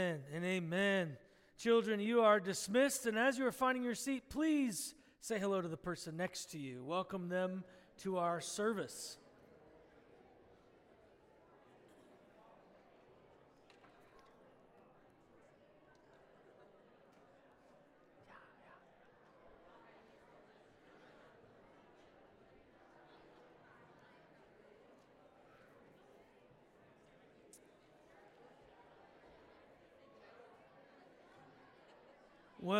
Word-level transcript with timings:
Amen 0.00 0.20
and 0.32 0.44
amen. 0.44 1.16
Children, 1.58 1.98
you 1.98 2.20
are 2.20 2.38
dismissed, 2.38 3.06
and 3.06 3.18
as 3.18 3.36
you 3.36 3.44
are 3.44 3.50
finding 3.50 3.82
your 3.82 3.96
seat, 3.96 4.30
please 4.30 4.94
say 5.20 5.40
hello 5.40 5.60
to 5.60 5.66
the 5.66 5.76
person 5.76 6.16
next 6.16 6.52
to 6.52 6.58
you. 6.60 6.84
Welcome 6.84 7.28
them 7.28 7.64
to 8.02 8.18
our 8.18 8.40
service. 8.40 9.18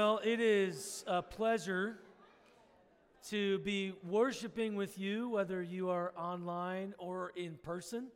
Well, 0.00 0.20
it 0.22 0.38
is 0.38 1.02
a 1.08 1.22
pleasure 1.22 1.98
to 3.30 3.58
be 3.58 3.94
worshiping 4.08 4.76
with 4.76 4.96
you, 4.96 5.28
whether 5.28 5.60
you 5.60 5.90
are 5.90 6.12
online 6.16 6.94
or 6.98 7.32
in 7.34 7.58
person. 7.64 8.06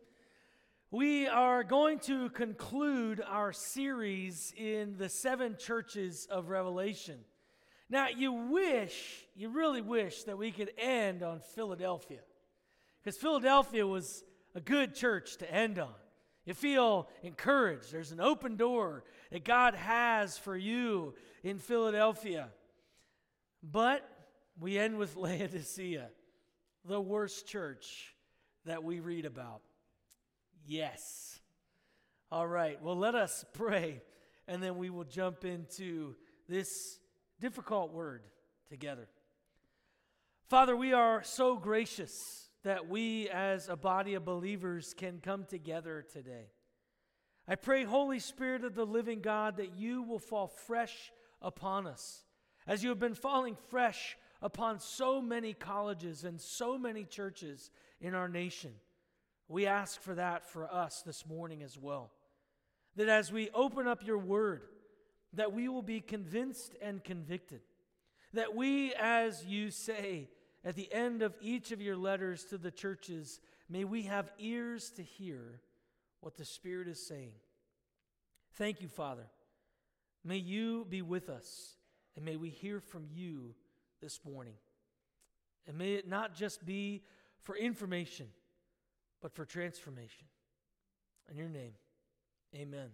We 0.92 1.27
are 1.27 1.64
going 1.64 1.98
to 2.00 2.30
conclude 2.30 3.20
our 3.27 3.52
series 3.52 4.55
in 4.56 4.96
the 4.96 5.08
seven 5.08 5.56
churches 5.58 6.28
of 6.30 6.50
Revelation. 6.50 7.18
Now, 7.91 8.06
you 8.16 8.30
wish, 8.30 9.27
you 9.34 9.48
really 9.48 9.83
wish 9.83 10.22
that 10.22 10.38
we 10.38 10.52
could 10.52 10.70
end 10.78 11.24
on 11.24 11.41
Philadelphia, 11.41 12.20
because 13.02 13.19
Philadelphia 13.19 13.84
was 13.84 14.22
a 14.55 14.60
good 14.60 14.94
church 14.94 15.36
to 15.38 15.52
end 15.52 15.80
on. 15.80 15.94
You 16.45 16.55
feel 16.55 17.09
encouraged. 17.23 17.92
There's 17.92 18.12
an 18.12 18.20
open 18.20 18.56
door 18.56 19.05
that 19.30 19.45
God 19.45 19.74
has 19.74 20.37
for 20.37 20.56
you 20.56 21.14
in 21.45 21.59
Philadelphia. 21.59 22.48
But 23.62 24.08
we 24.58 24.78
end 24.78 24.98
with 24.98 25.16
Laodicea, 25.16 26.08
the 26.84 27.00
worst 27.00 27.47
church 27.47 28.14
that 28.64 28.83
we 28.83 29.00
read 29.00 29.25
about. 29.25 29.62
Yes. 30.66 31.41
All 32.31 32.47
right, 32.47 32.83
well, 32.83 32.97
let 32.97 33.14
us 33.14 33.44
pray, 33.53 34.03
and 34.48 34.62
then 34.62 34.77
we 34.77 34.91
will 34.91 35.05
jump 35.05 35.44
into 35.44 36.16
this 36.48 36.98
difficult 37.41 37.92
word 37.92 38.22
together. 38.69 39.09
Father, 40.48 40.77
we 40.77 40.92
are 40.92 41.22
so 41.22 41.56
gracious 41.56 42.48
that 42.64 42.88
we 42.88 43.28
as 43.28 43.68
a 43.68 43.77
body 43.77 44.14
of 44.14 44.24
believers 44.24 44.94
can 44.94 45.20
come 45.20 45.44
together 45.44 46.05
today. 46.12 46.46
I 47.48 47.56
pray, 47.56 47.84
Holy 47.84 48.20
Spirit 48.20 48.64
of 48.64 48.74
the 48.74 48.86
living 48.86 49.20
God, 49.20 49.56
that 49.56 49.77
you 49.77 50.02
will 50.02 50.20
fall 50.20 50.46
fresh 50.46 51.12
upon 51.41 51.86
us 51.86 52.24
as 52.66 52.82
you 52.82 52.91
have 52.91 53.00
been 53.00 53.14
falling 53.14 53.56
fresh 53.69 54.16
upon 54.41 54.78
so 54.78 55.20
many 55.20 55.52
colleges 55.52 56.24
and 56.24 56.41
so 56.41 56.78
many 56.78 57.04
churches 57.04 57.70
in 58.00 58.14
our 58.14 58.28
nation. 58.28 58.72
We 59.48 59.66
ask 59.66 60.00
for 60.00 60.14
that 60.14 60.48
for 60.48 60.72
us 60.72 61.02
this 61.02 61.26
morning 61.26 61.62
as 61.62 61.76
well. 61.76 62.10
That 62.97 63.08
as 63.08 63.32
we 63.32 63.50
open 63.50 63.88
up 63.88 64.06
your 64.06 64.19
word, 64.19 64.62
that 65.32 65.52
we 65.52 65.69
will 65.69 65.82
be 65.82 66.00
convinced 66.00 66.74
and 66.80 67.02
convicted. 67.02 67.60
That 68.34 68.54
we, 68.54 68.94
as 68.94 69.44
you 69.44 69.70
say 69.70 70.28
at 70.64 70.77
the 70.77 70.92
end 70.92 71.22
of 71.22 71.34
each 71.41 71.72
of 71.72 71.80
your 71.80 71.96
letters 71.96 72.44
to 72.46 72.58
the 72.58 72.70
churches, 72.70 73.41
may 73.68 73.84
we 73.84 74.02
have 74.02 74.30
ears 74.38 74.91
to 74.92 75.02
hear 75.02 75.60
what 76.20 76.36
the 76.36 76.44
Spirit 76.44 76.88
is 76.88 77.04
saying. 77.04 77.32
Thank 78.54 78.80
you, 78.80 78.88
Father. 78.88 79.27
May 80.24 80.36
you 80.36 80.86
be 80.88 81.02
with 81.02 81.28
us, 81.28 81.74
and 82.14 82.24
may 82.24 82.36
we 82.36 82.48
hear 82.48 82.80
from 82.80 83.06
you 83.12 83.54
this 84.00 84.20
morning. 84.24 84.54
And 85.66 85.77
may 85.77 85.94
it 85.94 86.08
not 86.08 86.34
just 86.34 86.64
be 86.64 87.03
for 87.41 87.56
information, 87.56 88.26
but 89.20 89.34
for 89.34 89.44
transformation. 89.44 90.26
In 91.31 91.37
your 91.37 91.48
name, 91.48 91.72
amen. 92.54 92.91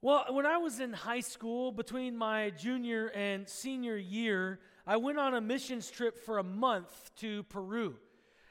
Well, 0.00 0.26
when 0.30 0.46
I 0.46 0.58
was 0.58 0.80
in 0.80 0.92
high 0.92 1.20
school, 1.20 1.72
between 1.72 2.16
my 2.16 2.50
junior 2.50 3.08
and 3.08 3.48
senior 3.48 3.96
year, 3.96 4.60
I 4.88 4.96
went 4.96 5.18
on 5.18 5.34
a 5.34 5.40
missions 5.42 5.90
trip 5.90 6.16
for 6.16 6.38
a 6.38 6.42
month 6.42 7.10
to 7.16 7.42
Peru. 7.42 7.96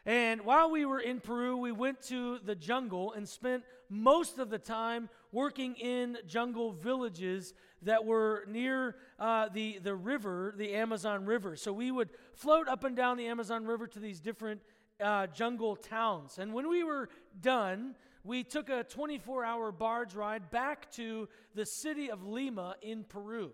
And 0.05 0.41
while 0.41 0.69
we 0.69 0.85
were 0.85 0.99
in 0.99 1.19
Peru, 1.19 1.57
we 1.57 1.71
went 1.71 1.99
to 2.09 2.37
the 2.37 2.53
jungle 2.53 3.11
and 3.13 3.27
spent 3.27 3.63
most 3.89 4.37
of 4.37 4.51
the 4.51 4.59
time 4.59 5.09
working 5.31 5.73
in 5.77 6.19
jungle 6.27 6.73
villages 6.73 7.55
that 7.81 8.05
were 8.05 8.43
near 8.47 8.97
uh, 9.17 9.49
the, 9.49 9.79
the 9.79 9.95
river, 9.95 10.53
the 10.55 10.75
Amazon 10.75 11.25
River. 11.25 11.55
So 11.55 11.73
we 11.73 11.89
would 11.89 12.09
float 12.35 12.67
up 12.67 12.83
and 12.83 12.95
down 12.95 13.17
the 13.17 13.25
Amazon 13.25 13.65
River 13.65 13.87
to 13.87 13.99
these 13.99 14.19
different 14.19 14.61
uh, 15.01 15.25
jungle 15.25 15.75
towns. 15.75 16.37
And 16.37 16.53
when 16.53 16.69
we 16.69 16.83
were 16.83 17.09
done, 17.41 17.95
we 18.23 18.43
took 18.43 18.69
a 18.69 18.83
24 18.83 19.43
hour 19.43 19.71
barge 19.71 20.13
ride 20.13 20.51
back 20.51 20.91
to 20.91 21.29
the 21.55 21.65
city 21.65 22.11
of 22.11 22.21
Lima 22.21 22.75
in 22.83 23.05
Peru. 23.05 23.53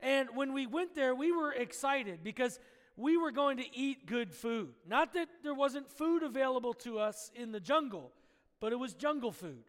And 0.00 0.28
when 0.34 0.52
we 0.52 0.66
went 0.66 0.94
there, 0.94 1.14
we 1.14 1.32
were 1.32 1.52
excited 1.52 2.20
because 2.22 2.58
we 2.96 3.16
were 3.16 3.30
going 3.30 3.58
to 3.58 3.76
eat 3.76 4.06
good 4.06 4.32
food. 4.32 4.74
Not 4.86 5.14
that 5.14 5.28
there 5.42 5.54
wasn't 5.54 5.88
food 5.88 6.22
available 6.22 6.74
to 6.74 6.98
us 6.98 7.30
in 7.34 7.52
the 7.52 7.60
jungle, 7.60 8.12
but 8.60 8.72
it 8.72 8.76
was 8.76 8.94
jungle 8.94 9.32
food. 9.32 9.64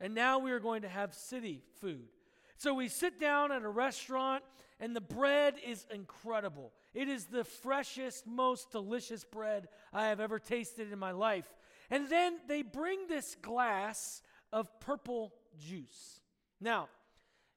And 0.00 0.14
now 0.14 0.38
we 0.38 0.52
are 0.52 0.60
going 0.60 0.82
to 0.82 0.88
have 0.88 1.14
city 1.14 1.62
food. 1.80 2.08
So 2.56 2.74
we 2.74 2.88
sit 2.88 3.20
down 3.20 3.52
at 3.52 3.62
a 3.62 3.68
restaurant, 3.68 4.42
and 4.80 4.94
the 4.94 5.00
bread 5.00 5.54
is 5.64 5.86
incredible. 5.92 6.72
It 6.92 7.08
is 7.08 7.26
the 7.26 7.44
freshest, 7.44 8.26
most 8.26 8.70
delicious 8.70 9.24
bread 9.24 9.68
I 9.92 10.06
have 10.08 10.20
ever 10.20 10.38
tasted 10.38 10.92
in 10.92 10.98
my 10.98 11.12
life. 11.12 11.46
And 11.90 12.08
then 12.08 12.38
they 12.48 12.62
bring 12.62 13.06
this 13.06 13.36
glass 13.40 14.22
of 14.52 14.68
purple 14.80 15.32
juice. 15.58 16.20
Now, 16.60 16.88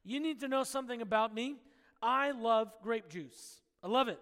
you 0.03 0.19
need 0.19 0.39
to 0.41 0.47
know 0.47 0.63
something 0.63 1.01
about 1.01 1.33
me. 1.33 1.57
I 2.01 2.31
love 2.31 2.73
grape 2.81 3.09
juice, 3.09 3.61
I 3.83 3.87
love 3.87 4.07
it. 4.07 4.19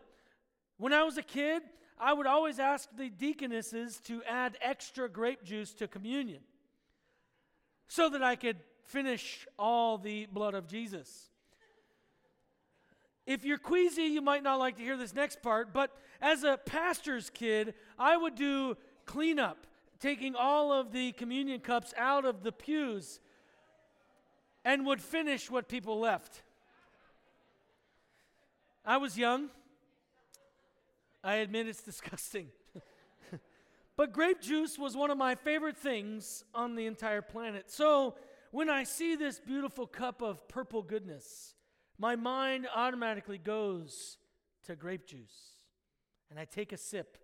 When 0.77 0.93
I 0.93 1.03
was 1.03 1.17
a 1.17 1.23
kid, 1.23 1.63
I 1.99 2.13
would 2.13 2.27
always 2.27 2.59
ask 2.59 2.87
the 2.95 3.09
deaconesses 3.09 3.99
to 4.05 4.23
add 4.23 4.57
extra 4.61 5.09
grape 5.09 5.43
juice 5.43 5.73
to 5.75 5.87
communion 5.87 6.39
so 7.87 8.09
that 8.09 8.23
I 8.23 8.37
could 8.37 8.57
finish 8.83 9.45
all 9.57 9.97
the 9.97 10.27
blood 10.27 10.53
of 10.53 10.67
Jesus. 10.67 11.29
If 13.25 13.45
you're 13.45 13.57
queasy, 13.57 14.03
you 14.03 14.21
might 14.21 14.41
not 14.41 14.57
like 14.57 14.77
to 14.77 14.83
hear 14.83 14.97
this 14.97 15.13
next 15.13 15.41
part, 15.41 15.73
but 15.73 15.91
as 16.21 16.43
a 16.43 16.57
pastor's 16.57 17.29
kid, 17.29 17.73
I 17.97 18.15
would 18.15 18.35
do 18.35 18.77
cleanup, 19.05 19.67
taking 19.99 20.35
all 20.35 20.71
of 20.71 20.91
the 20.91 21.11
communion 21.11 21.59
cups 21.59 21.93
out 21.97 22.25
of 22.25 22.41
the 22.41 22.51
pews 22.51 23.19
and 24.63 24.85
would 24.85 25.01
finish 25.01 25.51
what 25.51 25.67
people 25.67 25.99
left. 25.99 26.41
I 28.85 28.97
was 28.97 29.17
young. 29.17 29.49
I 31.23 31.35
admit 31.35 31.67
it's 31.67 31.83
disgusting. 31.83 32.47
but 33.97 34.13
grape 34.13 34.41
juice 34.41 34.77
was 34.77 34.95
one 34.95 35.11
of 35.11 35.17
my 35.17 35.35
favorite 35.35 35.77
things 35.77 36.43
on 36.53 36.75
the 36.75 36.85
entire 36.85 37.21
planet. 37.21 37.69
So 37.71 38.15
when 38.51 38.69
I 38.69 38.83
see 38.83 39.15
this 39.15 39.39
beautiful 39.39 39.85
cup 39.85 40.21
of 40.21 40.47
purple 40.47 40.81
goodness, 40.81 41.55
my 41.97 42.15
mind 42.15 42.67
automatically 42.73 43.37
goes 43.37 44.17
to 44.65 44.75
grape 44.75 45.05
juice. 45.05 45.55
And 46.29 46.39
I 46.39 46.45
take 46.45 46.71
a 46.71 46.77
sip 46.77 47.17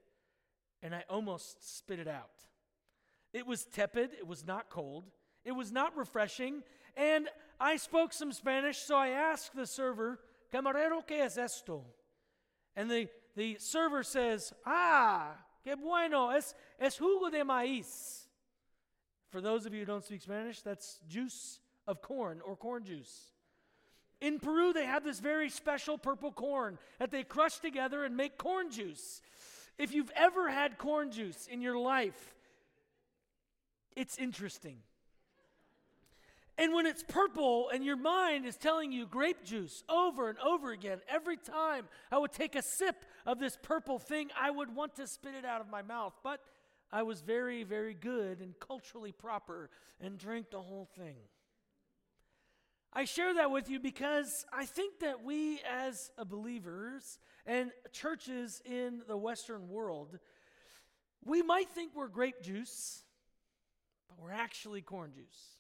and 0.82 0.94
I 0.94 1.04
almost 1.10 1.78
spit 1.78 2.00
it 2.00 2.08
out. 2.08 2.30
It 3.34 3.46
was 3.48 3.66
tepid, 3.66 4.12
it 4.14 4.28
was 4.28 4.46
not 4.46 4.70
cold, 4.70 5.06
it 5.44 5.52
was 5.52 5.72
not 5.72 5.98
refreshing, 5.98 6.64
and 6.96 7.28
I 7.60 7.76
spoke 7.78 8.14
some 8.14 8.32
Spanish, 8.32 8.78
so 8.78 8.96
I 8.96 9.10
asked 9.10 9.56
the 9.56 9.66
server, 9.66 10.20
Camarero, 10.56 11.06
¿qué 11.06 11.26
es 11.26 11.38
esto? 11.38 11.84
And 12.76 12.90
the 12.90 13.10
the 13.36 13.58
server 13.60 14.04
says, 14.04 14.54
Ah, 14.66 15.34
que 15.64 15.76
bueno, 15.76 16.30
es, 16.30 16.56
es 16.80 16.98
jugo 16.98 17.30
de 17.30 17.44
maíz. 17.44 18.28
For 19.30 19.42
those 19.42 19.66
of 19.66 19.74
you 19.74 19.82
who 19.82 19.86
don't 19.86 20.04
speak 20.04 20.22
Spanish, 20.22 20.62
that's 20.62 21.00
juice 21.10 21.60
of 21.88 22.02
corn 22.02 22.42
or 22.46 22.56
corn 22.56 22.86
juice. 22.86 23.34
In 24.22 24.40
Peru, 24.40 24.72
they 24.72 24.86
have 24.86 25.04
this 25.04 25.20
very 25.20 25.50
special 25.50 25.98
purple 25.98 26.32
corn 26.32 26.78
that 27.00 27.12
they 27.12 27.24
crush 27.24 27.60
together 27.60 28.06
and 28.06 28.16
make 28.16 28.38
corn 28.38 28.72
juice. 28.72 29.22
If 29.78 29.94
you've 29.94 30.12
ever 30.16 30.50
had 30.50 30.78
corn 30.78 31.12
juice 31.12 31.48
in 31.52 31.62
your 31.62 31.78
life, 31.78 32.34
it's 33.94 34.18
interesting. 34.18 34.78
And 36.58 36.74
when 36.74 36.86
it's 36.86 37.04
purple 37.04 37.70
and 37.70 37.84
your 37.84 37.98
mind 37.98 38.46
is 38.46 38.56
telling 38.56 38.92
you 38.92 39.06
grape 39.06 39.44
juice 39.44 39.84
over 39.90 40.30
and 40.30 40.40
over 40.40 40.72
again, 40.72 41.00
every 41.10 41.36
time 41.36 41.88
I 42.12 42.18
would 42.18 42.32
take 42.32 42.56
a 42.56 42.62
sip 42.62 43.06
of 43.26 43.40
this 43.40 43.58
purple 43.62 44.00
thing, 44.00 44.30
I 44.40 44.52
would 44.52 44.74
want 44.74 44.96
to 44.96 45.08
spit 45.08 45.36
it 45.36 45.44
out 45.44 45.60
of 45.60 45.70
my 45.70 45.82
mouth. 45.82 46.14
But 46.24 46.40
I 46.94 47.04
was 47.04 47.20
very, 47.20 47.64
very 47.64 47.94
good 47.94 48.40
and 48.40 48.58
culturally 48.58 49.12
proper 49.12 49.70
and 50.00 50.18
drank 50.18 50.50
the 50.50 50.62
whole 50.62 50.88
thing. 50.98 51.16
I 52.94 53.04
share 53.04 53.34
that 53.34 53.52
with 53.52 53.70
you 53.70 53.82
because 53.82 54.46
I 54.54 54.66
think 54.66 55.00
that 55.02 55.22
we, 55.22 55.60
as 55.70 56.12
believers 56.30 57.20
and 57.46 57.72
churches 57.92 58.62
in 58.64 59.02
the 59.10 59.18
Western 59.18 59.68
world, 59.68 60.18
we 61.26 61.42
might 61.42 61.70
think 61.70 61.92
we're 61.94 62.08
grape 62.08 62.42
juice, 62.42 63.04
but 64.08 64.18
we're 64.24 64.32
actually 64.32 64.82
corn 64.82 65.12
juice. 65.14 65.56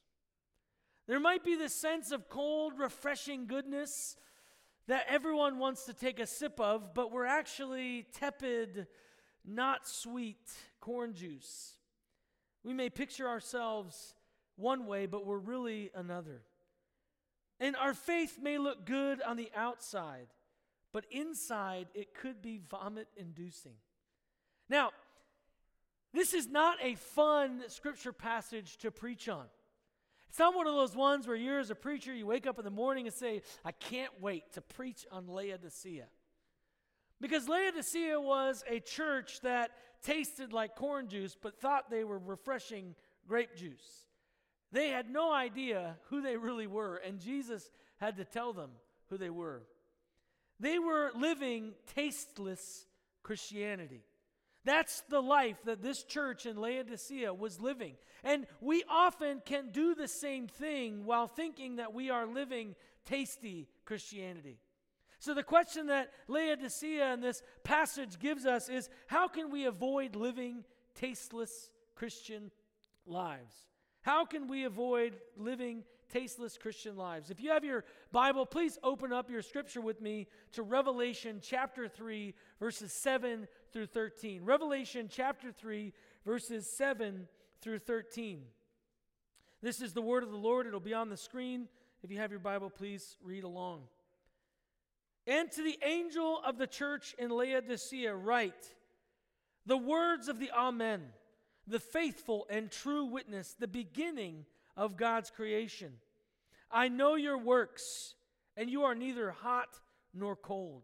There 1.07 1.19
might 1.19 1.43
be 1.43 1.55
this 1.55 1.73
sense 1.73 2.11
of 2.11 2.29
cold, 2.29 2.73
refreshing 2.77 3.45
goodness 3.45 4.15
that 4.87 5.05
everyone 5.07 5.59
wants 5.59 5.85
to 5.85 5.93
take 5.93 6.19
a 6.19 6.27
sip 6.27 6.59
of, 6.59 6.93
but 6.93 7.11
we're 7.11 7.25
actually 7.25 8.07
tepid, 8.13 8.87
not 9.43 9.87
sweet 9.87 10.51
corn 10.79 11.13
juice. 11.13 11.73
We 12.63 12.73
may 12.73 12.89
picture 12.89 13.27
ourselves 13.27 14.15
one 14.55 14.87
way, 14.87 15.05
but 15.05 15.25
we're 15.25 15.37
really 15.37 15.91
another. 15.93 16.41
And 17.59 17.75
our 17.75 17.93
faith 17.93 18.39
may 18.41 18.57
look 18.57 18.85
good 18.85 19.21
on 19.21 19.37
the 19.37 19.51
outside, 19.55 20.27
but 20.91 21.05
inside 21.11 21.87
it 21.93 22.13
could 22.13 22.41
be 22.41 22.59
vomit 22.69 23.07
inducing. 23.15 23.75
Now, 24.69 24.91
this 26.13 26.33
is 26.33 26.47
not 26.47 26.77
a 26.81 26.95
fun 26.95 27.63
scripture 27.67 28.13
passage 28.13 28.77
to 28.77 28.91
preach 28.91 29.29
on. 29.29 29.45
It's 30.29 30.39
not 30.39 30.55
one 30.55 30.67
of 30.67 30.73
those 30.73 30.95
ones 30.95 31.27
where 31.27 31.35
you're 31.35 31.59
as 31.59 31.69
a 31.69 31.75
preacher, 31.75 32.13
you 32.13 32.25
wake 32.25 32.45
up 32.45 32.59
in 32.59 32.65
the 32.65 32.71
morning 32.71 33.07
and 33.07 33.15
say, 33.15 33.41
I 33.63 33.71
can't 33.71 34.11
wait 34.21 34.53
to 34.53 34.61
preach 34.61 35.05
on 35.11 35.27
Laodicea. 35.27 36.07
Because 37.21 37.47
Laodicea 37.47 38.19
was 38.19 38.63
a 38.69 38.79
church 38.79 39.39
that 39.41 39.71
tasted 40.03 40.51
like 40.51 40.75
corn 40.75 41.07
juice 41.07 41.35
but 41.41 41.59
thought 41.59 41.89
they 41.89 42.03
were 42.03 42.19
refreshing 42.19 42.95
grape 43.27 43.55
juice. 43.55 44.05
They 44.71 44.89
had 44.89 45.09
no 45.09 45.31
idea 45.31 45.95
who 46.09 46.21
they 46.21 46.35
really 46.37 46.67
were, 46.67 46.97
and 46.97 47.19
Jesus 47.19 47.69
had 47.97 48.17
to 48.17 48.25
tell 48.25 48.51
them 48.51 48.71
who 49.09 49.17
they 49.17 49.29
were. 49.29 49.63
They 50.59 50.79
were 50.79 51.11
living 51.15 51.73
tasteless 51.95 52.85
Christianity. 53.23 54.03
That's 54.65 55.01
the 55.09 55.21
life 55.21 55.57
that 55.65 55.83
this 55.83 56.03
church 56.03 56.45
in 56.45 56.57
Laodicea 56.57 57.33
was 57.33 57.61
living. 57.61 57.93
And 58.23 58.47
we 58.59 58.83
often 58.89 59.41
can 59.45 59.69
do 59.69 59.93
the 59.93 60.07
same 60.07 60.47
thing 60.47 61.05
while 61.05 61.27
thinking 61.27 61.75
that 61.75 61.93
we 61.93 62.09
are 62.09 62.25
living 62.25 62.75
tasty 63.05 63.67
Christianity. 63.85 64.57
So, 65.19 65.33
the 65.33 65.43
question 65.43 65.87
that 65.87 66.11
Laodicea 66.27 67.13
in 67.13 67.21
this 67.21 67.41
passage 67.63 68.19
gives 68.19 68.45
us 68.45 68.67
is 68.67 68.89
how 69.07 69.27
can 69.27 69.51
we 69.51 69.65
avoid 69.65 70.15
living 70.15 70.63
tasteless 70.95 71.69
Christian 71.95 72.51
lives? 73.05 73.55
How 74.01 74.25
can 74.25 74.47
we 74.47 74.65
avoid 74.65 75.15
living 75.37 75.83
tasteless 76.09 76.57
Christian 76.57 76.95
lives? 76.95 77.29
If 77.29 77.41
you 77.41 77.51
have 77.51 77.63
your 77.63 77.83
Bible, 78.11 78.45
please 78.45 78.77
open 78.83 79.11
up 79.11 79.29
your 79.29 79.41
scripture 79.41 79.81
with 79.81 80.01
me 80.01 80.27
to 80.53 80.63
Revelation 80.63 81.39
chapter 81.41 81.87
3, 81.87 82.33
verses 82.59 82.91
7 82.91 83.47
through 83.71 83.87
13. 83.87 84.43
Revelation 84.43 85.09
chapter 85.11 85.51
3, 85.51 85.93
verses 86.25 86.69
7 86.69 87.27
through 87.61 87.79
13. 87.79 88.41
This 89.61 89.81
is 89.81 89.93
the 89.93 90.01
word 90.01 90.23
of 90.23 90.31
the 90.31 90.37
Lord. 90.37 90.67
It'll 90.67 90.79
be 90.79 90.93
on 90.93 91.09
the 91.09 91.17
screen. 91.17 91.67
If 92.03 92.11
you 92.11 92.19
have 92.19 92.31
your 92.31 92.39
Bible, 92.39 92.69
please 92.69 93.17
read 93.23 93.43
along. 93.43 93.81
And 95.27 95.51
to 95.51 95.63
the 95.63 95.79
angel 95.83 96.39
of 96.45 96.57
the 96.57 96.67
church 96.67 97.15
in 97.17 97.31
Laodicea, 97.31 98.15
write 98.15 98.75
the 99.65 99.77
words 99.77 100.27
of 100.27 100.39
the 100.39 100.51
Amen, 100.51 101.01
the 101.65 101.79
faithful 101.79 102.45
and 102.49 102.69
true 102.69 103.05
witness, 103.05 103.55
the 103.57 103.67
beginning 103.67 104.45
of 104.77 104.97
God's 104.97 105.29
creation. 105.29 105.93
I 106.71 106.87
know 106.87 107.15
your 107.15 107.37
works, 107.37 108.15
and 108.57 108.69
you 108.69 108.83
are 108.83 108.95
neither 108.95 109.31
hot 109.31 109.79
nor 110.13 110.35
cold. 110.35 110.83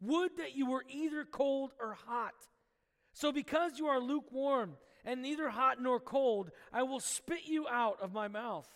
Would 0.00 0.36
that 0.38 0.56
you 0.56 0.66
were 0.66 0.84
either 0.88 1.24
cold 1.24 1.72
or 1.80 1.94
hot. 2.06 2.34
So, 3.12 3.32
because 3.32 3.78
you 3.78 3.86
are 3.88 4.00
lukewarm 4.00 4.76
and 5.04 5.20
neither 5.20 5.50
hot 5.50 5.80
nor 5.80 6.00
cold, 6.00 6.50
I 6.72 6.84
will 6.84 7.00
spit 7.00 7.46
you 7.46 7.66
out 7.68 8.00
of 8.00 8.12
my 8.12 8.28
mouth. 8.28 8.68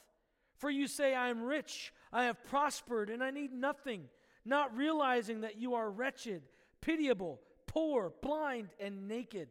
For 0.56 0.70
you 0.70 0.86
say, 0.86 1.14
I 1.14 1.28
am 1.28 1.42
rich, 1.42 1.92
I 2.12 2.24
have 2.24 2.44
prospered, 2.44 3.10
and 3.10 3.22
I 3.22 3.30
need 3.30 3.52
nothing, 3.52 4.04
not 4.44 4.76
realizing 4.76 5.42
that 5.42 5.58
you 5.58 5.74
are 5.74 5.90
wretched, 5.90 6.42
pitiable, 6.80 7.40
poor, 7.66 8.12
blind, 8.22 8.68
and 8.78 9.08
naked. 9.08 9.48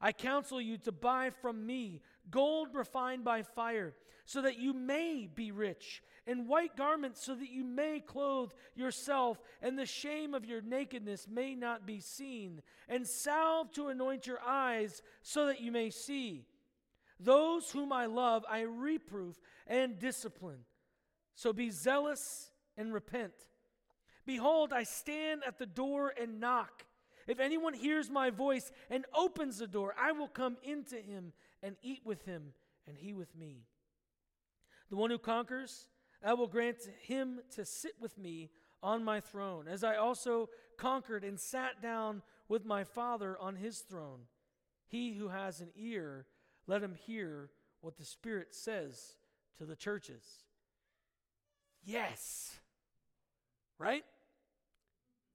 I 0.00 0.12
counsel 0.12 0.60
you 0.60 0.78
to 0.78 0.92
buy 0.92 1.30
from 1.30 1.66
me 1.66 2.00
gold 2.30 2.68
refined 2.74 3.24
by 3.24 3.42
fire, 3.42 3.94
so 4.24 4.42
that 4.42 4.58
you 4.58 4.72
may 4.72 5.28
be 5.32 5.50
rich 5.50 6.02
and 6.26 6.46
white 6.46 6.76
garments 6.76 7.24
so 7.24 7.34
that 7.34 7.50
you 7.50 7.64
may 7.64 8.00
clothe 8.00 8.52
yourself, 8.74 9.40
and 9.60 9.78
the 9.78 9.86
shame 9.86 10.34
of 10.34 10.44
your 10.44 10.60
nakedness 10.60 11.26
may 11.28 11.54
not 11.54 11.86
be 11.86 12.00
seen, 12.00 12.62
and 12.88 13.06
salve 13.06 13.72
to 13.72 13.88
anoint 13.88 14.26
your 14.26 14.40
eyes 14.46 15.02
so 15.22 15.46
that 15.46 15.60
you 15.60 15.72
may 15.72 15.90
see. 15.90 16.44
Those 17.18 17.70
whom 17.70 17.92
I 17.92 18.06
love, 18.06 18.44
I 18.48 18.60
reproof 18.60 19.36
and 19.66 19.98
discipline. 19.98 20.60
So 21.34 21.52
be 21.52 21.70
zealous 21.70 22.50
and 22.76 22.92
repent. 22.92 23.32
Behold, 24.24 24.72
I 24.72 24.84
stand 24.84 25.42
at 25.46 25.58
the 25.58 25.66
door 25.66 26.14
and 26.20 26.40
knock. 26.40 26.84
If 27.26 27.40
anyone 27.40 27.74
hears 27.74 28.08
my 28.08 28.30
voice 28.30 28.70
and 28.88 29.04
opens 29.14 29.58
the 29.58 29.66
door, 29.66 29.94
I 30.00 30.12
will 30.12 30.28
come 30.28 30.56
into 30.62 30.96
him 30.96 31.32
and 31.62 31.76
eat 31.82 32.00
with 32.04 32.24
him, 32.24 32.52
and 32.86 32.96
he 32.96 33.12
with 33.12 33.36
me. 33.36 33.64
The 34.90 34.96
one 34.96 35.10
who 35.10 35.18
conquers, 35.18 35.86
I 36.24 36.34
will 36.34 36.46
grant 36.46 36.78
him 37.02 37.40
to 37.54 37.64
sit 37.64 37.94
with 38.00 38.18
me 38.18 38.50
on 38.82 39.04
my 39.04 39.20
throne, 39.20 39.68
as 39.68 39.84
I 39.84 39.96
also 39.96 40.48
conquered 40.76 41.24
and 41.24 41.38
sat 41.38 41.82
down 41.82 42.22
with 42.48 42.64
my 42.64 42.84
Father 42.84 43.36
on 43.38 43.56
his 43.56 43.78
throne. 43.80 44.20
He 44.86 45.14
who 45.14 45.28
has 45.28 45.60
an 45.60 45.70
ear, 45.76 46.26
let 46.66 46.82
him 46.82 46.94
hear 46.94 47.50
what 47.80 47.96
the 47.96 48.04
Spirit 48.04 48.54
says 48.54 49.16
to 49.58 49.64
the 49.64 49.76
churches. 49.76 50.24
Yes. 51.84 52.58
Right? 53.78 54.04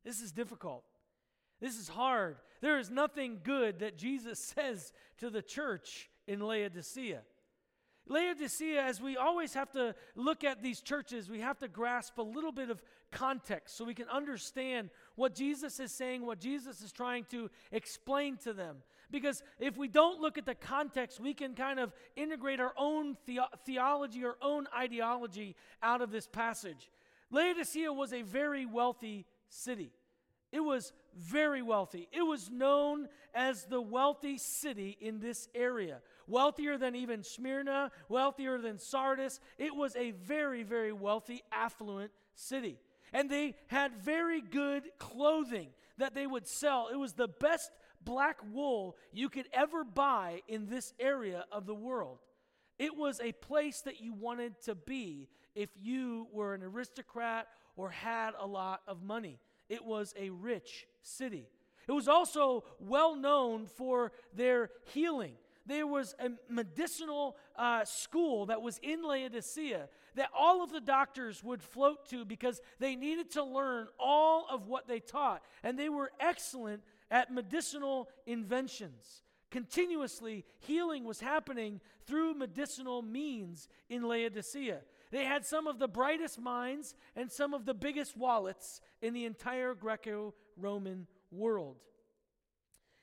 This 0.03 0.21
is 0.21 0.31
difficult. 0.31 0.83
This 1.61 1.77
is 1.77 1.87
hard. 1.87 2.37
There 2.61 2.79
is 2.79 2.91
nothing 2.91 3.39
good 3.43 3.79
that 3.79 3.97
Jesus 3.97 4.39
says 4.55 4.93
to 5.19 5.29
the 5.29 5.41
church 5.41 6.09
in 6.27 6.39
Laodicea. 6.39 7.21
Laodicea, 8.07 8.81
as 8.83 9.01
we 9.01 9.17
always 9.17 9.55
have 9.55 9.71
to 9.71 9.95
look 10.15 10.43
at 10.43 10.61
these 10.61 10.81
churches, 10.81 11.29
we 11.29 11.39
have 11.39 11.57
to 11.59 11.67
grasp 11.67 12.17
a 12.19 12.21
little 12.21 12.51
bit 12.51 12.69
of 12.69 12.83
context 13.11 13.75
so 13.75 13.83
we 13.83 13.95
can 13.95 14.07
understand 14.09 14.89
what 15.15 15.33
Jesus 15.33 15.79
is 15.79 15.91
saying, 15.91 16.23
what 16.23 16.39
Jesus 16.39 16.81
is 16.81 16.91
trying 16.91 17.25
to 17.31 17.49
explain 17.71 18.37
to 18.37 18.53
them. 18.53 18.77
Because 19.09 19.41
if 19.59 19.75
we 19.77 19.87
don't 19.87 20.21
look 20.21 20.37
at 20.37 20.45
the 20.45 20.55
context, 20.55 21.19
we 21.19 21.33
can 21.33 21.55
kind 21.55 21.79
of 21.79 21.93
integrate 22.15 22.59
our 22.59 22.73
own 22.77 23.17
the- 23.25 23.39
theology, 23.65 24.23
our 24.23 24.37
own 24.41 24.67
ideology 24.75 25.55
out 25.81 26.01
of 26.01 26.11
this 26.11 26.27
passage. 26.27 26.91
Laodicea 27.31 27.91
was 27.91 28.13
a 28.13 28.21
very 28.21 28.65
wealthy 28.65 29.25
city. 29.49 29.91
It 30.55 30.63
was 30.63 30.93
very 31.17 31.61
wealthy. 31.61 32.07
It 32.13 32.21
was 32.21 32.49
known 32.49 33.09
as 33.33 33.65
the 33.65 33.81
wealthy 33.81 34.37
city 34.37 34.97
in 35.01 35.19
this 35.19 35.49
area 35.53 35.99
wealthier 36.27 36.77
than 36.77 36.95
even 36.95 37.23
Smyrna, 37.23 37.91
wealthier 38.07 38.57
than 38.59 38.79
Sardis. 38.79 39.41
It 39.57 39.75
was 39.75 39.97
a 39.97 40.11
very, 40.11 40.63
very 40.63 40.93
wealthy, 40.93 41.43
affluent 41.51 42.11
city. 42.35 42.79
And 43.11 43.29
they 43.29 43.55
had 43.67 44.01
very 44.01 44.39
good 44.39 44.83
clothing 44.97 45.71
that 45.97 46.15
they 46.15 46.25
would 46.25 46.47
sell. 46.47 46.87
It 46.89 46.95
was 46.95 47.13
the 47.13 47.27
best 47.27 47.71
black 48.01 48.37
wool 48.53 48.95
you 49.11 49.27
could 49.27 49.49
ever 49.51 49.83
buy 49.83 50.41
in 50.47 50.67
this 50.67 50.93
area 51.01 51.43
of 51.51 51.65
the 51.65 51.75
world. 51.75 52.19
It 52.79 52.95
was 52.95 53.19
a 53.19 53.33
place 53.33 53.81
that 53.81 53.99
you 53.99 54.13
wanted 54.13 54.61
to 54.63 54.73
be 54.75 55.27
if 55.53 55.69
you 55.75 56.27
were 56.31 56.53
an 56.53 56.63
aristocrat 56.63 57.47
or 57.75 57.89
had 57.89 58.31
a 58.39 58.47
lot 58.47 58.79
of 58.87 59.03
money. 59.03 59.39
It 59.69 59.83
was 59.83 60.13
a 60.17 60.29
rich 60.29 60.87
city. 61.01 61.47
It 61.87 61.91
was 61.91 62.07
also 62.07 62.63
well 62.79 63.15
known 63.15 63.67
for 63.67 64.11
their 64.33 64.71
healing 64.93 65.33
there 65.65 65.87
was 65.87 66.15
a 66.19 66.29
medicinal 66.47 67.35
uh, 67.55 67.85
school 67.85 68.45
that 68.47 68.61
was 68.61 68.79
in 68.83 69.03
Laodicea 69.03 69.89
that 70.15 70.29
all 70.37 70.63
of 70.63 70.71
the 70.71 70.81
doctors 70.81 71.43
would 71.43 71.61
float 71.61 72.07
to 72.09 72.23
because 72.23 72.61
they 72.79 72.95
needed 72.95 73.31
to 73.31 73.43
learn 73.43 73.87
all 73.99 74.45
of 74.49 74.67
what 74.67 74.87
they 74.87 74.99
taught. 74.99 75.41
And 75.63 75.77
they 75.77 75.89
were 75.89 76.11
excellent 76.19 76.83
at 77.11 77.33
medicinal 77.33 78.09
inventions. 78.25 79.23
Continuously, 79.51 80.45
healing 80.59 81.03
was 81.03 81.19
happening 81.19 81.81
through 82.05 82.35
medicinal 82.35 83.01
means 83.01 83.67
in 83.89 84.03
Laodicea. 84.03 84.81
They 85.11 85.25
had 85.25 85.45
some 85.45 85.67
of 85.67 85.79
the 85.79 85.87
brightest 85.87 86.39
minds 86.39 86.95
and 87.15 87.31
some 87.31 87.53
of 87.53 87.65
the 87.65 87.73
biggest 87.73 88.17
wallets 88.17 88.81
in 89.01 89.13
the 89.13 89.25
entire 89.25 89.73
Greco 89.73 90.33
Roman 90.57 91.07
world. 91.31 91.77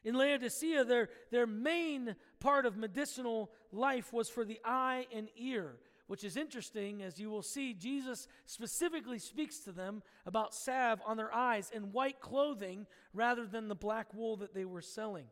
In 0.04 0.14
Laodicea, 0.14 0.84
their, 0.84 1.10
their 1.30 1.46
main 1.46 2.16
part 2.40 2.66
of 2.66 2.76
medicinal 2.76 3.52
life 3.70 4.12
was 4.12 4.28
for 4.28 4.44
the 4.44 4.60
eye 4.64 5.06
and 5.14 5.28
ear, 5.36 5.76
which 6.08 6.24
is 6.24 6.36
interesting 6.36 7.02
as 7.02 7.20
you 7.20 7.30
will 7.30 7.42
see 7.42 7.72
Jesus 7.72 8.26
specifically 8.44 9.20
speaks 9.20 9.58
to 9.60 9.72
them 9.72 10.02
about 10.26 10.54
salve 10.54 11.00
on 11.06 11.16
their 11.16 11.32
eyes 11.32 11.70
and 11.72 11.92
white 11.92 12.20
clothing 12.20 12.86
rather 13.14 13.46
than 13.46 13.68
the 13.68 13.76
black 13.76 14.12
wool 14.12 14.36
that 14.38 14.54
they 14.54 14.64
were 14.64 14.82
selling. 14.82 15.26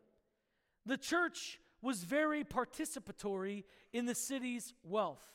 The 0.86 0.96
church 0.96 1.58
was 1.82 2.04
very 2.04 2.44
participatory 2.44 3.64
in 3.92 4.06
the 4.06 4.14
city's 4.14 4.72
wealth. 4.84 5.26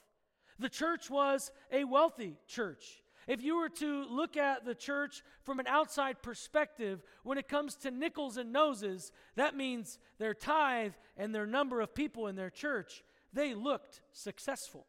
The 0.59 0.69
church 0.69 1.09
was 1.09 1.51
a 1.71 1.83
wealthy 1.83 2.37
church. 2.47 3.01
If 3.27 3.41
you 3.41 3.57
were 3.57 3.69
to 3.69 4.05
look 4.05 4.37
at 4.37 4.65
the 4.65 4.75
church 4.75 5.23
from 5.43 5.59
an 5.59 5.67
outside 5.67 6.21
perspective, 6.21 7.03
when 7.23 7.37
it 7.37 7.47
comes 7.47 7.75
to 7.77 7.91
nickels 7.91 8.37
and 8.37 8.53
noses, 8.53 9.11
that 9.35 9.57
means 9.57 9.97
their 10.19 10.33
tithe 10.33 10.93
and 11.17 11.33
their 11.33 11.47
number 11.47 11.81
of 11.81 11.95
people 11.95 12.27
in 12.27 12.35
their 12.35 12.51
church, 12.51 13.03
they 13.33 13.53
looked 13.53 14.01
successful. 14.11 14.85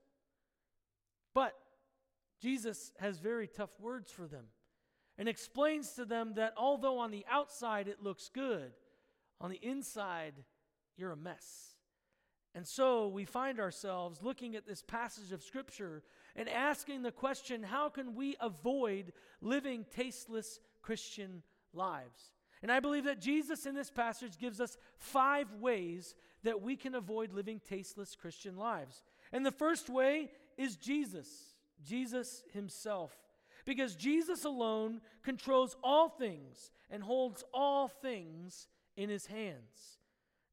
But 1.32 1.54
Jesus 2.40 2.92
has 2.98 3.18
very 3.18 3.46
tough 3.46 3.70
words 3.80 4.10
for 4.12 4.26
them 4.26 4.46
and 5.18 5.28
explains 5.28 5.92
to 5.92 6.04
them 6.04 6.34
that 6.34 6.52
although 6.56 6.98
on 6.98 7.10
the 7.10 7.24
outside 7.30 7.88
it 7.88 8.02
looks 8.02 8.30
good, 8.32 8.72
on 9.40 9.50
the 9.50 9.60
inside 9.62 10.34
you're 10.96 11.12
a 11.12 11.16
mess. 11.16 11.75
And 12.56 12.66
so 12.66 13.08
we 13.08 13.26
find 13.26 13.60
ourselves 13.60 14.22
looking 14.22 14.56
at 14.56 14.66
this 14.66 14.82
passage 14.82 15.30
of 15.30 15.42
Scripture 15.42 16.02
and 16.34 16.48
asking 16.48 17.02
the 17.02 17.12
question 17.12 17.62
how 17.62 17.90
can 17.90 18.14
we 18.14 18.34
avoid 18.40 19.12
living 19.42 19.84
tasteless 19.94 20.58
Christian 20.80 21.42
lives? 21.74 22.32
And 22.62 22.72
I 22.72 22.80
believe 22.80 23.04
that 23.04 23.20
Jesus 23.20 23.66
in 23.66 23.74
this 23.74 23.90
passage 23.90 24.38
gives 24.38 24.58
us 24.58 24.78
five 24.96 25.52
ways 25.60 26.14
that 26.44 26.62
we 26.62 26.76
can 26.76 26.94
avoid 26.94 27.34
living 27.34 27.60
tasteless 27.68 28.16
Christian 28.16 28.56
lives. 28.56 29.02
And 29.32 29.44
the 29.44 29.50
first 29.50 29.90
way 29.90 30.30
is 30.56 30.76
Jesus, 30.76 31.28
Jesus 31.84 32.42
Himself. 32.54 33.12
Because 33.66 33.94
Jesus 33.94 34.46
alone 34.46 35.02
controls 35.22 35.76
all 35.84 36.08
things 36.08 36.70
and 36.88 37.02
holds 37.02 37.44
all 37.52 37.88
things 37.88 38.68
in 38.96 39.10
His 39.10 39.26
hands. 39.26 39.98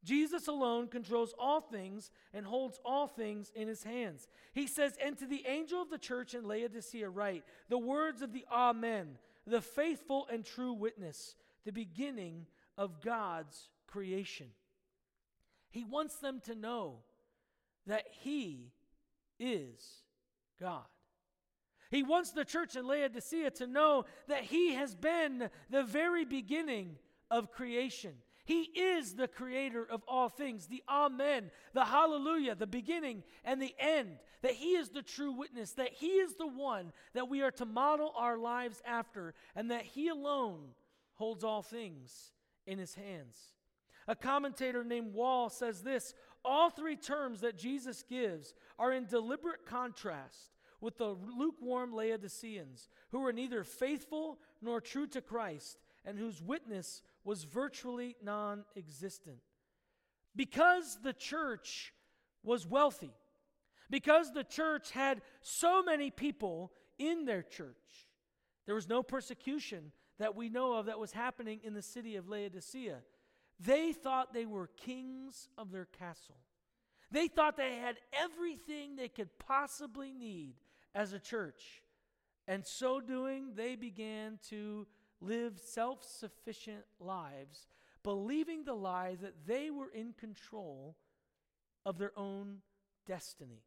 Jesus 0.03 0.47
alone 0.47 0.87
controls 0.87 1.33
all 1.39 1.61
things 1.61 2.11
and 2.33 2.45
holds 2.45 2.79
all 2.83 3.07
things 3.07 3.51
in 3.55 3.67
his 3.67 3.83
hands. 3.83 4.27
He 4.53 4.67
says, 4.67 4.97
And 5.03 5.17
to 5.17 5.25
the 5.25 5.45
angel 5.47 5.81
of 5.81 5.89
the 5.89 5.97
church 5.97 6.33
in 6.33 6.45
Laodicea, 6.45 7.09
write 7.09 7.43
the 7.69 7.77
words 7.77 8.21
of 8.21 8.33
the 8.33 8.45
Amen, 8.51 9.17
the 9.47 9.61
faithful 9.61 10.27
and 10.31 10.43
true 10.43 10.73
witness, 10.73 11.35
the 11.65 11.71
beginning 11.71 12.47
of 12.77 13.01
God's 13.01 13.69
creation. 13.87 14.47
He 15.71 15.83
wants 15.83 16.17
them 16.17 16.41
to 16.45 16.55
know 16.55 16.97
that 17.87 18.05
He 18.11 18.71
is 19.39 20.03
God. 20.59 20.83
He 21.89 22.03
wants 22.03 22.31
the 22.31 22.45
church 22.45 22.75
in 22.75 22.87
Laodicea 22.87 23.51
to 23.51 23.67
know 23.67 24.05
that 24.27 24.43
He 24.43 24.73
has 24.73 24.95
been 24.95 25.49
the 25.69 25.83
very 25.83 26.25
beginning 26.25 26.97
of 27.31 27.51
creation. 27.51 28.13
He 28.45 28.63
is 28.63 29.15
the 29.15 29.27
creator 29.27 29.87
of 29.89 30.03
all 30.07 30.27
things, 30.27 30.67
the 30.67 30.83
Amen, 30.89 31.49
the 31.73 31.85
Hallelujah, 31.85 32.55
the 32.55 32.67
beginning 32.67 33.23
and 33.45 33.61
the 33.61 33.73
end. 33.79 34.17
That 34.41 34.53
He 34.53 34.75
is 34.75 34.89
the 34.89 35.01
true 35.01 35.31
witness, 35.31 35.71
that 35.73 35.93
He 35.93 36.07
is 36.07 36.35
the 36.35 36.47
one 36.47 36.91
that 37.13 37.29
we 37.29 37.41
are 37.41 37.51
to 37.51 37.65
model 37.65 38.13
our 38.17 38.37
lives 38.37 38.81
after, 38.85 39.33
and 39.55 39.71
that 39.71 39.83
He 39.83 40.09
alone 40.09 40.59
holds 41.15 41.43
all 41.43 41.61
things 41.61 42.31
in 42.67 42.79
His 42.79 42.95
hands. 42.95 43.37
A 44.07 44.15
commentator 44.15 44.83
named 44.83 45.13
Wall 45.13 45.49
says 45.49 45.81
this 45.81 46.13
all 46.43 46.69
three 46.69 46.97
terms 46.97 47.39
that 47.41 47.57
Jesus 47.57 48.03
gives 48.03 48.53
are 48.77 48.91
in 48.91 49.05
deliberate 49.05 49.65
contrast 49.65 50.51
with 50.81 50.97
the 50.97 51.15
lukewarm 51.37 51.93
Laodiceans, 51.93 52.89
who 53.11 53.21
were 53.21 53.31
neither 53.31 53.63
faithful 53.63 54.39
nor 54.61 54.81
true 54.81 55.07
to 55.07 55.21
Christ, 55.21 55.77
and 56.03 56.19
whose 56.19 56.41
witness 56.41 57.01
was 57.23 57.43
virtually 57.43 58.15
non 58.21 58.65
existent. 58.75 59.37
Because 60.35 60.97
the 61.03 61.13
church 61.13 61.93
was 62.43 62.67
wealthy, 62.67 63.13
because 63.89 64.31
the 64.31 64.43
church 64.43 64.91
had 64.91 65.21
so 65.41 65.83
many 65.83 66.09
people 66.09 66.71
in 66.97 67.25
their 67.25 67.43
church, 67.43 68.07
there 68.65 68.75
was 68.75 68.89
no 68.89 69.03
persecution 69.03 69.91
that 70.19 70.35
we 70.35 70.49
know 70.49 70.73
of 70.73 70.87
that 70.87 70.99
was 70.99 71.11
happening 71.11 71.59
in 71.63 71.73
the 71.73 71.81
city 71.81 72.15
of 72.15 72.29
Laodicea. 72.29 72.99
They 73.59 73.93
thought 73.93 74.33
they 74.33 74.45
were 74.45 74.67
kings 74.77 75.49
of 75.57 75.71
their 75.71 75.85
castle. 75.85 76.37
They 77.11 77.27
thought 77.27 77.57
they 77.57 77.75
had 77.75 77.97
everything 78.11 78.95
they 78.95 79.07
could 79.07 79.29
possibly 79.37 80.13
need 80.13 80.55
as 80.95 81.13
a 81.13 81.19
church. 81.19 81.83
And 82.47 82.65
so 82.65 82.99
doing, 82.99 83.51
they 83.55 83.75
began 83.75 84.39
to 84.49 84.87
live 85.23 85.59
self 85.59 86.03
sufficient 86.03 86.83
lives, 86.99 87.67
believing 88.03 88.63
the 88.63 88.73
lie 88.73 89.17
that 89.21 89.45
they 89.45 89.69
were 89.71 89.89
in 89.89 90.13
control 90.13 90.95
of 91.85 91.97
their 91.97 92.17
own 92.17 92.57
destiny. 93.05 93.63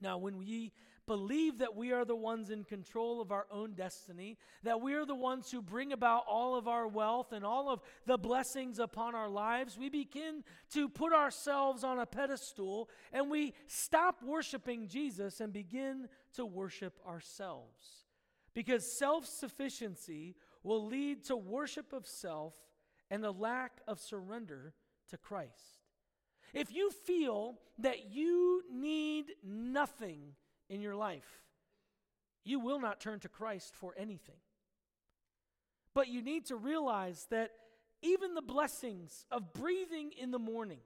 Now, 0.00 0.18
when 0.18 0.38
we 0.38 0.72
believe 1.06 1.58
that 1.58 1.74
we 1.74 1.90
are 1.92 2.04
the 2.04 2.14
ones 2.14 2.50
in 2.50 2.62
control 2.62 3.20
of 3.20 3.32
our 3.32 3.46
own 3.50 3.72
destiny, 3.72 4.36
that 4.62 4.80
we 4.80 4.94
are 4.94 5.06
the 5.06 5.14
ones 5.14 5.50
who 5.50 5.62
bring 5.62 5.92
about 5.92 6.24
all 6.28 6.54
of 6.54 6.68
our 6.68 6.86
wealth 6.86 7.32
and 7.32 7.44
all 7.44 7.68
of 7.70 7.80
the 8.06 8.18
blessings 8.18 8.78
upon 8.78 9.14
our 9.14 9.28
lives, 9.28 9.76
we 9.76 9.88
begin 9.88 10.44
to 10.72 10.88
put 10.88 11.12
ourselves 11.12 11.82
on 11.82 11.98
a 11.98 12.06
pedestal 12.06 12.88
and 13.12 13.30
we 13.30 13.54
stop 13.66 14.22
worshiping 14.22 14.86
Jesus 14.86 15.40
and 15.40 15.52
begin 15.52 16.08
to 16.34 16.44
worship 16.44 17.00
ourselves. 17.08 18.07
Because 18.58 18.84
self 18.84 19.24
sufficiency 19.24 20.34
will 20.64 20.84
lead 20.84 21.22
to 21.26 21.36
worship 21.36 21.92
of 21.92 22.08
self 22.08 22.56
and 23.08 23.24
a 23.24 23.30
lack 23.30 23.80
of 23.86 24.00
surrender 24.00 24.74
to 25.10 25.16
Christ. 25.16 25.78
If 26.52 26.74
you 26.74 26.90
feel 26.90 27.60
that 27.78 28.10
you 28.10 28.64
need 28.68 29.26
nothing 29.44 30.34
in 30.68 30.80
your 30.80 30.96
life, 30.96 31.44
you 32.44 32.58
will 32.58 32.80
not 32.80 32.98
turn 32.98 33.20
to 33.20 33.28
Christ 33.28 33.76
for 33.76 33.94
anything. 33.96 34.40
But 35.94 36.08
you 36.08 36.20
need 36.20 36.46
to 36.46 36.56
realize 36.56 37.28
that 37.30 37.52
even 38.02 38.34
the 38.34 38.42
blessings 38.42 39.24
of 39.30 39.52
breathing 39.52 40.10
in 40.20 40.32
the 40.32 40.38
morning, 40.40 40.80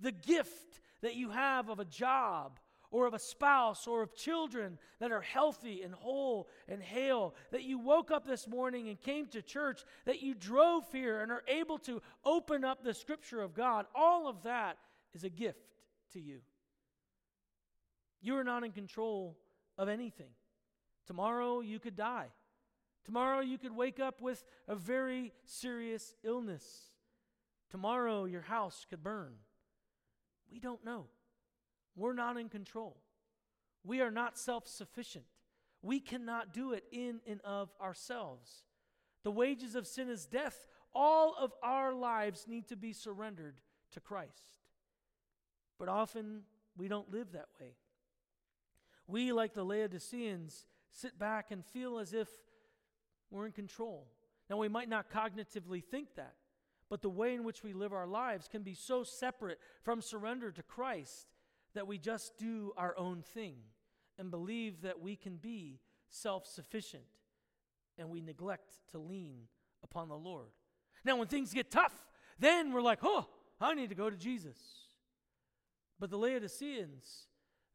the 0.00 0.12
gift 0.12 0.80
that 1.02 1.14
you 1.14 1.28
have 1.28 1.68
of 1.68 1.78
a 1.78 1.84
job 1.84 2.58
or 2.90 3.06
of 3.06 3.14
a 3.14 3.18
spouse 3.18 3.86
or 3.86 4.02
of 4.02 4.14
children 4.14 4.78
that 5.00 5.12
are 5.12 5.20
healthy 5.20 5.82
and 5.82 5.94
whole 5.94 6.48
and 6.68 6.82
hale, 6.82 7.34
that 7.50 7.64
you 7.64 7.78
woke 7.78 8.10
up 8.10 8.26
this 8.26 8.46
morning 8.46 8.88
and 8.88 9.00
came 9.00 9.26
to 9.26 9.42
church, 9.42 9.84
that 10.04 10.22
you 10.22 10.34
drove 10.34 10.84
here 10.92 11.20
and 11.20 11.30
are 11.30 11.44
able 11.48 11.78
to 11.78 12.00
open 12.24 12.64
up 12.64 12.82
the 12.82 12.94
scripture 12.94 13.40
of 13.40 13.54
God, 13.54 13.86
all 13.94 14.28
of 14.28 14.42
that 14.44 14.78
is 15.14 15.24
a 15.24 15.30
gift 15.30 15.74
to 16.12 16.20
you. 16.20 16.40
You 18.20 18.36
are 18.36 18.44
not 18.44 18.64
in 18.64 18.72
control 18.72 19.36
of 19.78 19.88
anything. 19.88 20.30
Tomorrow 21.06 21.60
you 21.60 21.78
could 21.78 21.96
die. 21.96 22.28
Tomorrow 23.04 23.40
you 23.40 23.56
could 23.56 23.74
wake 23.74 24.00
up 24.00 24.20
with 24.20 24.44
a 24.66 24.74
very 24.74 25.32
serious 25.44 26.14
illness. 26.24 26.90
Tomorrow 27.70 28.24
your 28.24 28.42
house 28.42 28.84
could 28.88 29.02
burn. 29.02 29.34
We 30.50 30.58
don't 30.58 30.84
know. 30.84 31.06
We're 31.96 32.12
not 32.12 32.36
in 32.36 32.48
control. 32.48 32.98
We 33.84 34.00
are 34.00 34.10
not 34.10 34.38
self 34.38 34.68
sufficient. 34.68 35.24
We 35.82 36.00
cannot 36.00 36.52
do 36.52 36.72
it 36.72 36.84
in 36.92 37.20
and 37.26 37.40
of 37.42 37.70
ourselves. 37.80 38.64
The 39.24 39.30
wages 39.30 39.74
of 39.74 39.86
sin 39.86 40.08
is 40.08 40.26
death. 40.26 40.68
All 40.94 41.34
of 41.38 41.52
our 41.62 41.94
lives 41.94 42.46
need 42.48 42.68
to 42.68 42.76
be 42.76 42.92
surrendered 42.92 43.56
to 43.92 44.00
Christ. 44.00 44.58
But 45.78 45.88
often 45.88 46.42
we 46.76 46.88
don't 46.88 47.10
live 47.10 47.32
that 47.32 47.48
way. 47.60 47.74
We, 49.06 49.32
like 49.32 49.54
the 49.54 49.64
Laodiceans, 49.64 50.66
sit 50.90 51.18
back 51.18 51.50
and 51.50 51.64
feel 51.64 51.98
as 51.98 52.12
if 52.12 52.28
we're 53.30 53.46
in 53.46 53.52
control. 53.52 54.06
Now, 54.48 54.56
we 54.56 54.68
might 54.68 54.88
not 54.88 55.10
cognitively 55.10 55.84
think 55.84 56.14
that, 56.16 56.34
but 56.88 57.02
the 57.02 57.10
way 57.10 57.34
in 57.34 57.44
which 57.44 57.62
we 57.62 57.72
live 57.72 57.92
our 57.92 58.06
lives 58.06 58.48
can 58.48 58.62
be 58.62 58.74
so 58.74 59.02
separate 59.02 59.58
from 59.82 60.00
surrender 60.00 60.50
to 60.50 60.62
Christ 60.62 61.26
that 61.76 61.86
we 61.86 61.98
just 61.98 62.36
do 62.38 62.72
our 62.76 62.94
own 62.98 63.22
thing 63.22 63.56
and 64.18 64.30
believe 64.30 64.82
that 64.82 65.00
we 65.00 65.14
can 65.14 65.36
be 65.36 65.78
self 66.08 66.46
sufficient 66.46 67.04
and 67.98 68.10
we 68.10 68.20
neglect 68.20 68.78
to 68.90 68.98
lean 68.98 69.42
upon 69.82 70.08
the 70.08 70.16
Lord. 70.16 70.48
Now, 71.04 71.16
when 71.16 71.28
things 71.28 71.52
get 71.52 71.70
tough, 71.70 71.94
then 72.38 72.72
we're 72.72 72.82
like, 72.82 73.00
oh, 73.02 73.26
I 73.60 73.74
need 73.74 73.90
to 73.90 73.94
go 73.94 74.10
to 74.10 74.16
Jesus. 74.16 74.58
But 75.98 76.10
the 76.10 76.18
Laodiceans, 76.18 77.28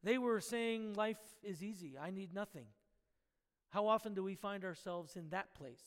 they 0.04 0.18
were 0.18 0.42
saying, 0.42 0.94
life 0.94 1.18
is 1.42 1.64
easy, 1.64 1.96
I 2.00 2.12
need 2.12 2.34
nothing. 2.34 2.66
How 3.70 3.88
often 3.88 4.14
do 4.14 4.24
we 4.24 4.36
find 4.36 4.66
ourselves 4.66 5.16
in 5.16 5.30
that 5.30 5.56
place? 5.56 5.82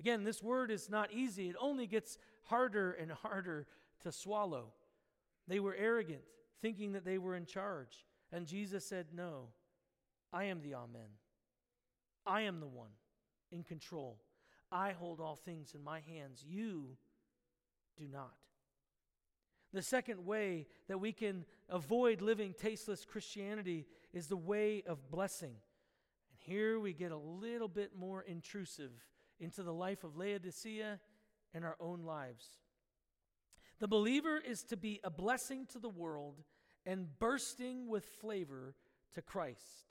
Again, 0.00 0.24
this 0.24 0.42
word 0.42 0.70
is 0.70 0.88
not 0.88 1.12
easy. 1.12 1.48
It 1.48 1.56
only 1.60 1.86
gets 1.86 2.16
harder 2.44 2.92
and 2.92 3.12
harder 3.12 3.66
to 4.02 4.10
swallow. 4.10 4.72
They 5.46 5.60
were 5.60 5.76
arrogant 5.78 6.22
thinking 6.62 6.92
that 6.92 7.04
they 7.04 7.18
were 7.18 7.36
in 7.36 7.44
charge. 7.44 8.06
And 8.32 8.46
Jesus 8.46 8.86
said, 8.86 9.08
No, 9.12 9.48
I 10.32 10.44
am 10.44 10.62
the 10.62 10.74
Amen. 10.74 11.10
I 12.24 12.42
am 12.42 12.60
the 12.60 12.68
one 12.68 12.92
in 13.50 13.64
control. 13.64 14.20
I 14.70 14.92
hold 14.92 15.20
all 15.20 15.36
things 15.36 15.74
in 15.74 15.82
my 15.82 16.00
hands. 16.00 16.42
You 16.46 16.96
do 17.98 18.06
not. 18.10 18.32
The 19.74 19.82
second 19.82 20.24
way 20.24 20.66
that 20.88 20.98
we 20.98 21.12
can 21.12 21.44
avoid 21.68 22.20
living 22.20 22.54
tasteless 22.58 23.04
Christianity 23.04 23.86
is 24.12 24.26
the 24.26 24.36
way 24.36 24.82
of 24.86 25.10
blessing. 25.10 25.54
And 26.30 26.38
here 26.38 26.78
we 26.78 26.92
get 26.92 27.10
a 27.10 27.16
little 27.16 27.68
bit 27.68 27.92
more 27.98 28.22
intrusive 28.22 28.92
into 29.40 29.62
the 29.62 29.72
life 29.72 30.04
of 30.04 30.16
Laodicea 30.16 31.00
and 31.54 31.64
our 31.64 31.76
own 31.80 32.04
lives. 32.04 32.46
The 33.80 33.88
believer 33.88 34.38
is 34.38 34.62
to 34.64 34.76
be 34.76 35.00
a 35.02 35.10
blessing 35.10 35.66
to 35.72 35.78
the 35.78 35.88
world 35.88 36.42
and 36.86 37.06
bursting 37.18 37.88
with 37.88 38.04
flavor 38.20 38.74
to 39.14 39.22
Christ. 39.22 39.86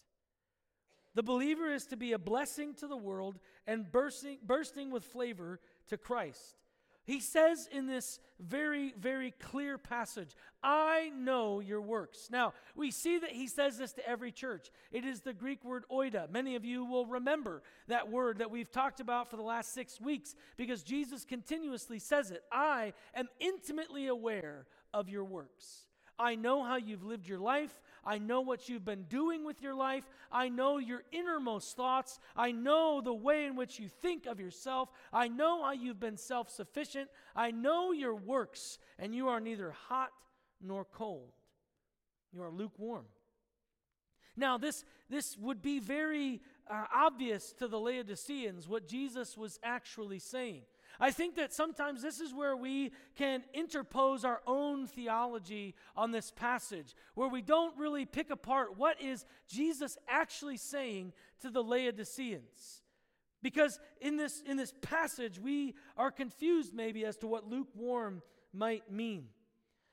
The 1.14 1.24
believer 1.24 1.72
is 1.72 1.86
to 1.88 1.98
be 1.98 2.14
a 2.14 2.20
blessing 2.20 2.74
to 2.76 2.88
the 2.88 2.98
world 2.98 3.40
and 3.68 3.92
bursting, 3.92 4.38
bursting 4.44 4.92
with 4.92 5.04
flavor 5.04 5.60
to 5.90 5.98
Christ. 5.98 6.56
He 7.04 7.20
says 7.20 7.68
in 7.72 7.88
this 7.88 8.20
very, 8.40 8.94
very 8.98 9.32
clear 9.32 9.78
passage, 9.80 10.36
I 10.64 11.12
know 11.16 11.60
your 11.60 11.82
works. 11.82 12.30
Now, 12.32 12.54
we 12.76 12.92
see 12.92 13.18
that 13.18 13.32
he 13.32 13.48
says 13.48 13.80
this 13.80 13.92
to 13.94 14.08
every 14.08 14.32
church. 14.32 14.70
It 14.92 15.04
is 15.04 15.22
the 15.22 15.34
Greek 15.34 15.66
word 15.66 15.84
oida. 15.92 16.30
Many 16.30 16.56
of 16.56 16.64
you 16.64 16.86
will 16.86 17.08
remember 17.08 17.64
that 17.88 18.12
word 18.12 18.38
that 18.38 18.52
we've 18.52 18.72
talked 18.72 19.00
about 19.00 19.30
for 19.32 19.36
the 19.36 19.42
last 19.42 19.74
six 19.74 20.00
weeks 20.00 20.36
because 20.58 20.84
Jesus 20.84 21.26
continuously 21.26 21.98
says 21.98 22.30
it. 22.30 22.44
I 22.52 22.94
am 23.16 23.28
intimately 23.40 24.08
aware 24.08 24.68
of 24.94 25.10
your 25.10 25.26
works. 25.26 25.88
I 26.22 26.36
know 26.36 26.64
how 26.64 26.76
you've 26.76 27.04
lived 27.04 27.28
your 27.28 27.40
life. 27.40 27.82
I 28.06 28.20
know 28.20 28.42
what 28.42 28.70
you've 28.70 28.86
been 28.86 29.04
doing 29.04 29.44
with 29.44 29.62
your 29.62 29.74
life. 29.74 30.08
I 30.32 30.50
know 30.50 30.78
your 30.78 31.04
innermost 31.12 31.76
thoughts. 31.76 32.20
I 32.36 32.52
know 32.52 33.02
the 33.02 33.14
way 33.14 33.46
in 33.46 33.56
which 33.56 33.80
you 33.80 33.90
think 33.90 34.28
of 34.28 34.40
yourself. 34.40 34.90
I 35.12 35.28
know 35.28 35.64
how 35.64 35.72
you've 35.72 36.00
been 36.00 36.18
self 36.18 36.50
sufficient. 36.50 37.10
I 37.36 37.52
know 37.52 37.92
your 37.92 38.16
works, 38.16 38.78
and 39.00 39.16
you 39.16 39.30
are 39.30 39.40
neither 39.40 39.72
hot 39.72 40.12
nor 40.62 40.86
cold. 40.86 41.32
You 42.32 42.44
are 42.44 42.52
lukewarm. 42.52 43.06
Now, 44.38 44.58
this, 44.58 44.86
this 45.10 45.38
would 45.38 45.62
be 45.62 45.80
very 45.80 46.42
uh, 46.70 46.86
obvious 46.94 47.52
to 47.54 47.68
the 47.68 47.80
Laodiceans 47.80 48.68
what 48.68 48.88
Jesus 48.88 49.38
was 49.38 49.60
actually 49.64 50.20
saying. 50.20 50.62
I 51.00 51.12
think 51.12 51.36
that 51.36 51.54
sometimes 51.54 52.02
this 52.02 52.20
is 52.20 52.34
where 52.34 52.56
we 52.56 52.92
can 53.16 53.44
interpose 53.54 54.24
our 54.24 54.42
own 54.46 54.88
theology 54.88 55.76
on 55.96 56.12
this 56.12 56.32
passage, 56.32 56.96
where 57.16 57.30
we 57.30 57.42
don't 57.42 57.78
really 57.78 58.06
pick 58.06 58.30
apart 58.30 58.78
what 58.78 59.02
is 59.02 59.26
Jesus 59.48 59.98
actually 60.08 60.58
saying 60.58 61.14
to 61.42 61.50
the 61.50 61.64
Laodiceans. 61.64 62.82
Because 63.42 63.80
in 64.00 64.18
this, 64.18 64.42
in 64.46 64.58
this 64.58 64.74
passage, 64.82 65.40
we 65.40 65.76
are 65.98 66.12
confused 66.12 66.74
maybe 66.74 67.06
as 67.06 67.18
to 67.18 67.28
what 67.28 67.50
lukewarm 67.50 68.22
might 68.54 68.92
mean. 68.92 69.30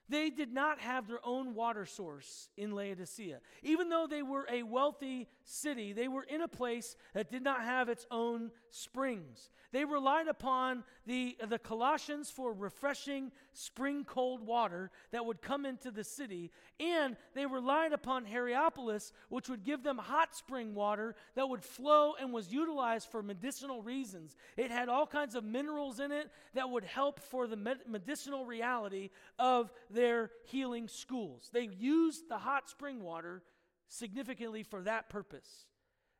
They 0.08 0.30
did 0.30 0.52
not 0.52 0.80
have 0.80 1.06
their 1.06 1.24
own 1.24 1.54
water 1.54 1.84
source 1.84 2.48
in 2.56 2.72
Laodicea. 2.72 3.40
Even 3.62 3.88
though 3.88 4.06
they 4.08 4.22
were 4.22 4.46
a 4.50 4.62
wealthy 4.62 5.28
city, 5.44 5.92
they 5.92 6.08
were 6.08 6.22
in 6.22 6.40
a 6.40 6.48
place 6.48 6.96
that 7.14 7.30
did 7.30 7.42
not 7.42 7.62
have 7.62 7.88
its 7.88 8.06
own 8.10 8.50
springs. 8.70 9.50
They 9.70 9.84
relied 9.84 10.28
upon 10.28 10.84
the, 11.04 11.36
the 11.46 11.58
Colossians 11.58 12.30
for 12.30 12.54
refreshing 12.54 13.32
spring 13.52 14.04
cold 14.04 14.46
water 14.46 14.90
that 15.10 15.26
would 15.26 15.42
come 15.42 15.66
into 15.66 15.90
the 15.90 16.04
city, 16.04 16.50
and 16.80 17.16
they 17.34 17.44
relied 17.44 17.92
upon 17.92 18.24
Hierapolis, 18.24 19.12
which 19.28 19.48
would 19.48 19.64
give 19.64 19.82
them 19.82 19.98
hot 19.98 20.34
spring 20.34 20.74
water 20.74 21.16
that 21.34 21.48
would 21.48 21.62
flow 21.62 22.14
and 22.18 22.32
was 22.32 22.50
utilized 22.50 23.08
for 23.08 23.22
medicinal 23.22 23.82
reasons. 23.82 24.36
It 24.56 24.70
had 24.70 24.88
all 24.88 25.06
kinds 25.06 25.34
of 25.34 25.44
minerals 25.44 26.00
in 26.00 26.12
it 26.12 26.30
that 26.54 26.70
would 26.70 26.84
help 26.84 27.20
for 27.20 27.46
the 27.46 27.78
medicinal 27.86 28.46
reality 28.46 29.10
of 29.38 29.70
their 29.98 30.30
healing 30.44 30.86
schools. 30.86 31.50
They 31.52 31.68
used 31.76 32.28
the 32.28 32.38
hot 32.38 32.70
spring 32.70 33.02
water 33.02 33.42
significantly 33.88 34.62
for 34.62 34.80
that 34.82 35.08
purpose. 35.08 35.66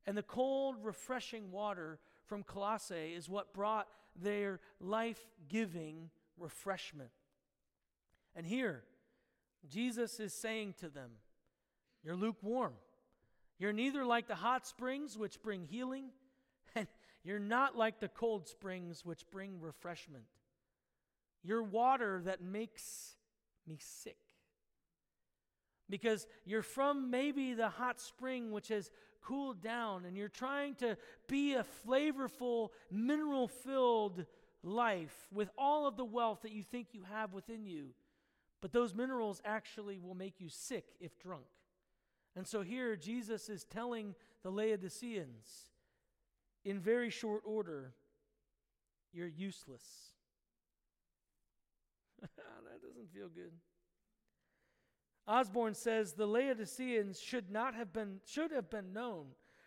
And 0.04 0.16
the 0.16 0.22
cold, 0.24 0.74
refreshing 0.82 1.52
water 1.52 2.00
from 2.26 2.42
Colossae 2.42 3.14
is 3.14 3.28
what 3.28 3.54
brought 3.54 3.86
their 4.20 4.58
life 4.80 5.20
giving 5.48 6.10
refreshment. 6.36 7.10
And 8.34 8.44
here, 8.44 8.82
Jesus 9.68 10.18
is 10.18 10.34
saying 10.34 10.74
to 10.80 10.88
them, 10.88 11.10
You're 12.02 12.16
lukewarm. 12.16 12.72
You're 13.60 13.72
neither 13.72 14.04
like 14.04 14.26
the 14.26 14.34
hot 14.34 14.66
springs, 14.66 15.16
which 15.16 15.40
bring 15.40 15.62
healing, 15.62 16.06
and 16.74 16.88
you're 17.22 17.38
not 17.38 17.76
like 17.76 18.00
the 18.00 18.08
cold 18.08 18.48
springs, 18.48 19.04
which 19.04 19.22
bring 19.30 19.60
refreshment. 19.60 20.24
You're 21.44 21.62
water 21.62 22.22
that 22.24 22.42
makes 22.42 23.14
me 23.68 23.78
sick. 23.81 24.16
Because 25.90 26.26
you're 26.44 26.62
from 26.62 27.11
maybe 27.11 27.54
the 27.54 27.68
hot 27.68 28.00
spring, 28.00 28.50
which 28.50 28.68
has 28.68 28.90
cooled 29.22 29.62
down, 29.62 30.04
and 30.04 30.16
you're 30.16 30.28
trying 30.28 30.74
to 30.76 30.96
be 31.26 31.54
a 31.54 31.64
flavorful, 31.87 32.70
mineral 32.90 33.48
filled 33.48 34.24
life 34.62 35.28
with 35.33 35.50
all 35.57 35.87
of 35.87 35.96
the 35.96 36.04
wealth 36.04 36.42
that 36.42 36.52
you 36.52 36.62
think 36.62 36.88
you 36.92 37.04
have 37.11 37.33
within 37.33 37.64
you. 37.64 37.88
But 38.61 38.72
those 38.72 38.94
minerals 38.94 39.40
actually 39.44 39.98
will 39.98 40.14
make 40.14 40.40
you 40.40 40.48
sick 40.48 40.85
if 41.00 41.18
drunk. 41.18 41.46
And 42.37 42.46
so 42.46 42.62
here, 42.62 42.96
Jesus 42.96 43.48
is 43.48 43.64
telling 43.64 44.14
the 44.42 44.50
Laodiceans 44.50 45.70
in 46.64 46.81
very 46.81 47.11
short 47.11 47.42
order, 47.44 47.94
you're 49.12 49.28
useless. 49.28 49.83
Doesn't 52.98 53.12
feel 53.12 53.28
good. 53.28 53.52
Osborne 55.26 55.74
says 55.74 56.12
the 56.12 56.26
Laodiceans 56.26 57.20
should 57.20 57.50
not 57.50 57.74
have 57.74 57.92
been 57.92 58.20
should 58.26 58.50
have 58.50 58.70
been 58.70 58.92
known 58.92 59.26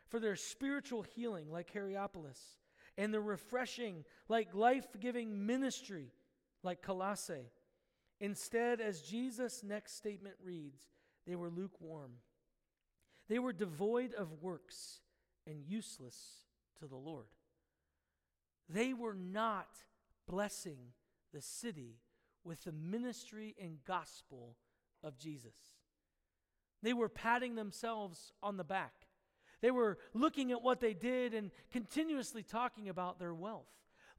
for 0.09 0.19
their 0.19 0.35
spiritual 0.35 1.03
healing 1.03 1.49
like 1.49 1.71
Hierapolis 1.71 2.39
and 2.97 3.13
their 3.13 3.21
refreshing 3.21 4.03
like 4.27 4.53
life-giving 4.53 5.45
ministry 5.45 6.11
like 6.63 6.81
Colossae. 6.81 7.51
Instead, 8.19 8.81
as 8.81 9.01
Jesus' 9.01 9.63
next 9.63 9.95
statement 9.95 10.35
reads, 10.43 10.81
they 11.25 11.35
were 11.35 11.49
lukewarm. 11.49 12.11
They 13.29 13.39
were 13.39 13.53
devoid 13.53 14.13
of 14.13 14.41
works 14.41 14.99
and 15.47 15.63
useless 15.65 16.17
to 16.79 16.87
the 16.87 16.97
Lord. 16.97 17.27
They 18.67 18.93
were 18.93 19.15
not 19.15 19.69
blessing 20.27 20.77
the 21.33 21.41
city 21.41 21.95
with 22.43 22.63
the 22.63 22.71
ministry 22.71 23.55
and 23.61 23.77
gospel 23.85 24.55
of 25.03 25.17
Jesus. 25.17 25.55
They 26.83 26.93
were 26.93 27.09
patting 27.09 27.55
themselves 27.55 28.33
on 28.41 28.57
the 28.57 28.63
back. 28.63 28.93
They 29.61 29.71
were 29.71 29.99
looking 30.13 30.51
at 30.51 30.63
what 30.63 30.79
they 30.79 30.93
did 30.93 31.33
and 31.33 31.51
continuously 31.71 32.43
talking 32.43 32.89
about 32.89 33.19
their 33.19 33.33
wealth. 33.33 33.67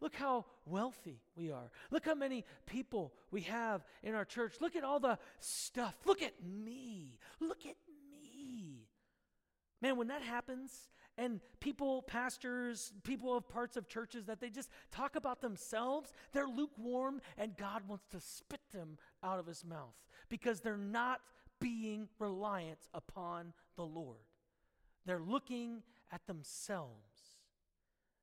Look 0.01 0.15
how 0.15 0.47
wealthy 0.65 1.21
we 1.37 1.53
are. 1.53 1.71
Look 1.91 2.07
how 2.07 2.15
many 2.15 2.45
people 2.67 3.13
we 3.31 3.43
have 3.43 3.85
in 4.03 4.15
our 4.15 4.25
church. 4.25 4.55
Look 4.61 4.75
at 4.75 4.85
all 4.85 4.99
the 4.99 5.19
stuff. 5.39 5.95
Look 6.05 6.23
at 6.23 6.35
me. 6.45 7.19
Look 7.41 7.67
at. 7.67 7.77
Man, 9.83 9.97
when 9.97 10.07
that 10.09 10.23
happens, 10.23 10.88
and 11.18 11.40
people, 11.61 12.03
pastors, 12.03 12.92
people 13.03 13.37
of 13.37 13.49
parts 13.49 13.77
of 13.77 13.88
churches 13.88 14.25
that 14.27 14.40
they 14.40 14.49
just 14.49 14.71
talk 14.90 15.16
about 15.16 15.42
themselves, 15.42 16.12
they're 16.33 16.47
lukewarm, 16.47 17.21
and 17.37 17.57
God 17.57 17.83
wants 17.87 18.07
to 18.12 18.21
spit 18.21 18.61
them 18.73 18.97
out 19.23 19.38
of 19.38 19.47
his 19.47 19.64
mouth 19.64 19.95
because 20.29 20.61
they're 20.61 20.77
not 20.77 21.21
being 21.61 22.09
reliant 22.18 22.88
upon 22.95 23.53
the 23.77 23.85
Lord. 23.85 24.25
They're 25.05 25.21
looking 25.21 25.83
at 26.11 26.27
themselves. 26.27 27.37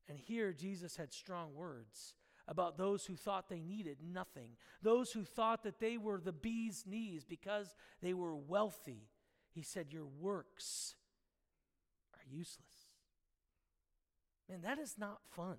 And 0.08 0.18
here 0.18 0.54
Jesus 0.54 0.96
had 0.96 1.14
strong 1.14 1.54
words 1.54 2.16
about 2.48 2.78
those 2.78 3.06
who 3.06 3.16
thought 3.16 3.48
they 3.48 3.62
needed 3.62 3.98
nothing, 4.02 4.52
those 4.82 5.12
who 5.12 5.24
thought 5.24 5.64
that 5.64 5.80
they 5.80 5.98
were 5.98 6.20
the 6.20 6.34
bee's 6.34 6.86
knees 6.88 7.24
because 7.24 7.76
they 8.02 8.14
were 8.14 8.36
wealthy. 8.36 9.10
He 9.52 9.62
said, 9.62 9.94
Your 9.94 10.08
works 10.20 10.96
useless. 12.32 12.88
Man, 14.50 14.62
that 14.62 14.80
is 14.80 14.96
not 14.98 15.20
fun. 15.30 15.58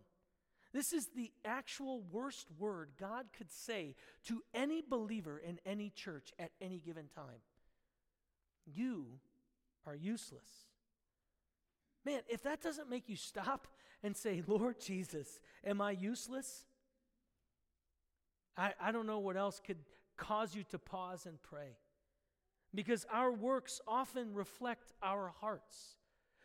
This 0.72 0.92
is 0.92 1.08
the 1.16 1.32
actual 1.44 2.02
worst 2.10 2.48
word 2.58 2.90
God 2.98 3.26
could 3.36 3.50
say 3.50 3.96
to 4.26 4.42
any 4.54 4.82
believer 4.88 5.38
in 5.38 5.58
any 5.66 5.90
church 5.90 6.32
at 6.38 6.52
any 6.60 6.78
given 6.78 7.06
time. 7.14 7.42
You 8.66 9.06
are 9.86 9.96
useless. 9.96 10.66
Man, 12.04 12.20
if 12.28 12.42
that 12.44 12.62
doesn't 12.62 12.88
make 12.88 13.08
you 13.08 13.16
stop 13.16 13.66
and 14.02 14.16
say, 14.16 14.42
Lord 14.46 14.80
Jesus, 14.80 15.40
am 15.64 15.80
I 15.80 15.90
useless? 15.90 16.64
I, 18.56 18.72
I 18.80 18.92
don't 18.92 19.06
know 19.06 19.18
what 19.18 19.36
else 19.36 19.60
could 19.64 19.78
cause 20.16 20.54
you 20.54 20.62
to 20.64 20.78
pause 20.78 21.26
and 21.26 21.40
pray. 21.42 21.76
because 22.74 23.06
our 23.12 23.32
works 23.32 23.80
often 23.86 24.34
reflect 24.34 24.92
our 25.02 25.32
hearts. 25.40 25.96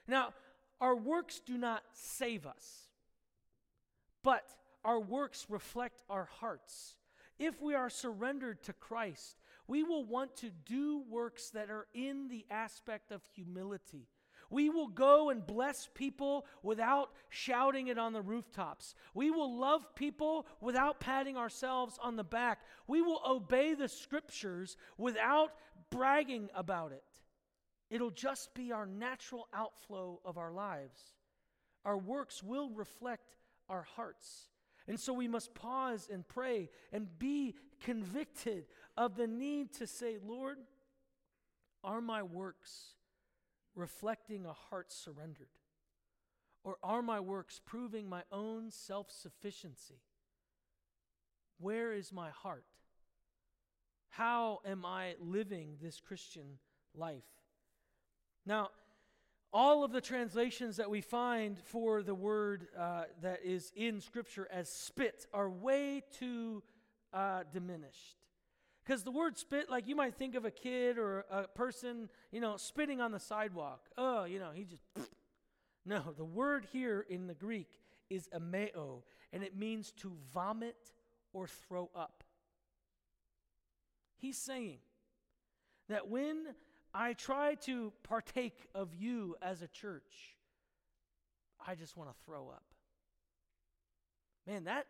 Now, 0.08 0.34
our 0.80 0.96
works 0.96 1.40
do 1.40 1.58
not 1.58 1.84
save 1.94 2.46
us, 2.46 2.90
but 4.24 4.44
our 4.84 5.00
works 5.00 5.48
reflect 5.50 6.04
our 6.10 6.26
hearts. 6.40 6.96
If 7.40 7.62
we 7.62 7.74
are 7.74 7.90
surrendered 7.90 8.64
to 8.64 8.74
Christ, 8.74 9.38
we 9.68 9.84
will 9.84 10.06
want 10.06 10.36
to 10.38 10.52
do 10.66 11.04
works 11.10 11.50
that 11.52 11.70
are 11.70 11.88
in 11.94 12.28
the 12.28 12.46
aspect 12.52 13.12
of 13.12 13.22
humility. 13.34 14.08
We 14.50 14.70
will 14.70 14.88
go 14.88 15.32
and 15.32 15.46
bless 15.46 15.90
people 15.94 16.46
without 16.62 17.10
shouting 17.30 17.88
it 17.88 17.98
on 17.98 18.14
the 18.14 18.22
rooftops. 18.22 18.94
We 19.14 19.32
will 19.32 19.58
love 19.58 19.96
people 19.96 20.46
without 20.62 21.00
patting 21.00 21.36
ourselves 21.36 21.98
on 22.02 22.16
the 22.16 22.24
back. 22.24 22.62
We 22.88 23.02
will 23.02 23.22
obey 23.28 23.74
the 23.74 23.90
scriptures 23.90 24.78
without 24.98 25.52
bragging 25.90 26.50
about 26.54 26.92
it. 26.92 27.04
It'll 27.90 28.12
just 28.12 28.54
be 28.54 28.72
our 28.72 28.86
natural 28.86 29.48
outflow 29.54 30.20
of 30.26 30.38
our 30.38 30.52
lives. 30.52 31.00
Our 31.84 31.98
works 31.98 32.42
will 32.42 32.70
reflect 32.70 33.38
our 33.70 33.84
hearts. 33.96 34.50
And 34.88 35.00
so 35.00 35.14
we 35.14 35.28
must 35.28 35.54
pause 35.54 36.10
and 36.12 36.28
pray 36.28 36.70
and 36.92 37.08
be 37.20 37.56
convicted 37.82 38.66
of 38.98 39.16
the 39.16 39.28
need 39.28 39.74
to 39.74 39.88
say, 39.88 40.18
Lord, 40.24 40.58
are 41.84 42.02
my 42.02 42.24
works 42.24 42.96
reflecting 43.76 44.46
a 44.46 44.54
heart 44.54 44.92
surrendered? 44.92 45.48
Or 46.64 46.78
are 46.82 47.04
my 47.04 47.20
works 47.20 47.62
proving 47.64 48.10
my 48.10 48.24
own 48.32 48.72
self 48.72 49.12
sufficiency? 49.12 50.02
Where 51.60 51.94
is 51.94 52.12
my 52.12 52.32
heart? 52.32 52.66
How 54.10 54.62
am 54.66 54.86
I 54.86 55.16
living 55.20 55.78
this 55.82 56.00
Christian 56.00 56.58
life? 56.96 57.24
Now, 58.46 58.70
all 59.52 59.84
of 59.84 59.92
the 59.92 60.02
translations 60.02 60.78
that 60.78 60.90
we 60.90 61.02
find 61.02 61.58
for 61.60 62.04
the 62.04 62.14
word 62.14 62.68
uh, 62.78 63.04
that 63.22 63.40
is 63.44 63.72
in 63.76 64.02
Scripture 64.02 64.48
as 64.52 64.70
spit 64.70 65.26
are 65.34 65.50
way 65.50 66.04
too 66.12 66.62
uh, 67.14 67.44
diminished. 67.52 68.18
Because 68.86 69.04
the 69.04 69.12
word 69.12 69.38
spit, 69.38 69.70
like 69.70 69.88
you 69.88 69.96
might 69.96 70.16
think 70.16 70.36
of 70.36 70.46
a 70.46 70.52
kid 70.52 70.98
or 70.98 71.26
a 71.32 71.48
person, 71.48 72.10
you 72.32 72.40
know, 72.40 72.58
spitting 72.58 73.02
on 73.02 73.12
the 73.12 73.20
sidewalk. 73.20 73.88
Oh, 73.98 74.26
you 74.26 74.40
know, 74.40 74.52
he 74.54 74.64
just. 74.64 74.84
No, 75.88 76.02
the 76.18 76.26
word 76.26 76.66
here 76.74 77.06
in 77.08 77.28
the 77.28 77.36
Greek 77.36 77.80
is 78.10 78.28
ameo, 78.36 79.04
and 79.32 79.44
it 79.44 79.56
means 79.56 79.92
to 79.98 80.14
vomit 80.34 80.92
or 81.32 81.46
throw 81.46 81.92
up. 81.96 82.24
He's 84.18 84.40
saying 84.40 84.80
that 85.88 86.08
when 86.08 86.56
I 86.98 87.12
try 87.12 87.56
to 87.66 87.92
partake 88.04 88.70
of 88.74 88.96
you 88.96 89.36
as 89.42 89.62
a 89.62 89.68
church, 89.68 90.38
I 91.68 91.76
just 91.76 91.98
want 91.98 92.10
to 92.10 92.16
throw 92.26 92.48
up. 92.48 92.64
Man, 94.48 94.64
that 94.64 94.88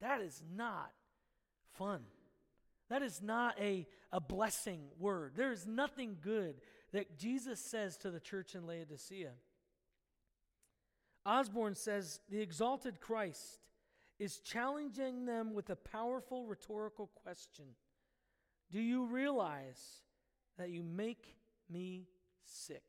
that 0.00 0.20
is 0.20 0.40
not 0.54 0.92
fun. 1.76 2.02
That 2.88 3.02
is 3.02 3.20
not 3.20 3.58
a, 3.58 3.88
a 4.12 4.20
blessing 4.20 4.82
word. 4.98 5.32
There 5.34 5.50
is 5.50 5.66
nothing 5.66 6.18
good 6.20 6.60
that 6.92 7.18
Jesus 7.18 7.58
says 7.58 7.96
to 7.98 8.10
the 8.10 8.20
church 8.20 8.54
in 8.54 8.66
Laodicea. 8.66 9.32
Osborne 11.26 11.74
says 11.74 12.20
the 12.30 12.40
exalted 12.40 13.00
Christ 13.00 13.58
is 14.20 14.38
challenging 14.38 15.24
them 15.24 15.52
with 15.52 15.70
a 15.70 15.76
powerful 15.76 16.46
rhetorical 16.46 17.10
question 17.14 17.64
Do 18.72 18.80
you 18.80 19.04
realize 19.04 20.02
that 20.58 20.70
you 20.70 20.82
make 20.82 21.36
me 21.70 22.08
sick? 22.44 22.82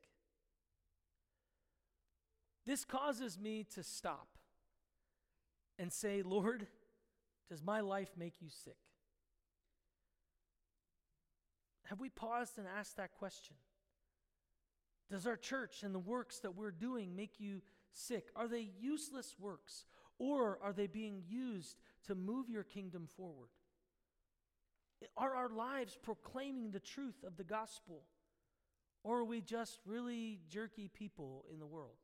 This 2.66 2.84
causes 2.84 3.40
me 3.40 3.66
to 3.76 3.84
stop 3.84 4.28
and 5.78 5.92
say, 5.92 6.24
Lord, 6.24 6.66
does 7.50 7.64
my 7.64 7.82
life 7.82 8.10
make 8.18 8.42
you 8.42 8.50
sick? 8.50 8.78
Have 11.86 12.00
we 12.00 12.10
paused 12.10 12.58
and 12.58 12.66
asked 12.68 12.98
that 12.98 13.14
question? 13.14 13.56
Does 15.10 15.28
our 15.28 15.38
church 15.38 15.84
and 15.84 15.94
the 15.94 16.00
works 16.00 16.40
that 16.40 16.56
we're 16.56 16.72
doing 16.72 17.16
make 17.16 17.40
you 17.40 17.62
sick? 17.94 18.30
Are 18.36 18.48
they 18.48 18.72
useless 18.80 19.36
works 19.40 19.86
or 20.18 20.58
are 20.64 20.74
they 20.74 20.88
being 20.88 21.22
used 21.28 21.78
to 22.08 22.16
move 22.16 22.50
your 22.50 22.64
kingdom 22.64 23.08
forward? 23.16 23.50
Are 25.18 25.36
our 25.36 25.50
lives 25.50 25.98
proclaiming 26.02 26.72
the 26.72 26.80
truth 26.80 27.24
of 27.26 27.38
the 27.38 27.44
gospel? 27.44 28.04
Or 29.04 29.20
are 29.20 29.26
we 29.26 29.42
just 29.42 29.80
really 29.86 30.40
jerky 30.50 30.88
people 30.88 31.46
in 31.52 31.60
the 31.60 31.66
world? 31.66 31.98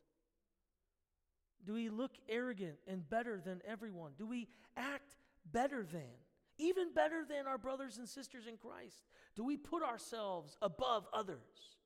Do 1.65 1.73
we 1.73 1.89
look 1.89 2.11
arrogant 2.29 2.77
and 2.87 3.07
better 3.09 3.39
than 3.43 3.61
everyone? 3.67 4.11
Do 4.17 4.25
we 4.25 4.47
act 4.77 5.15
better 5.51 5.83
than, 5.83 6.09
even 6.57 6.93
better 6.93 7.23
than 7.27 7.47
our 7.47 7.57
brothers 7.57 7.97
and 7.97 8.07
sisters 8.07 8.47
in 8.47 8.57
Christ? 8.57 9.03
Do 9.35 9.43
we 9.43 9.57
put 9.57 9.83
ourselves 9.83 10.57
above 10.61 11.05
others? 11.13 11.77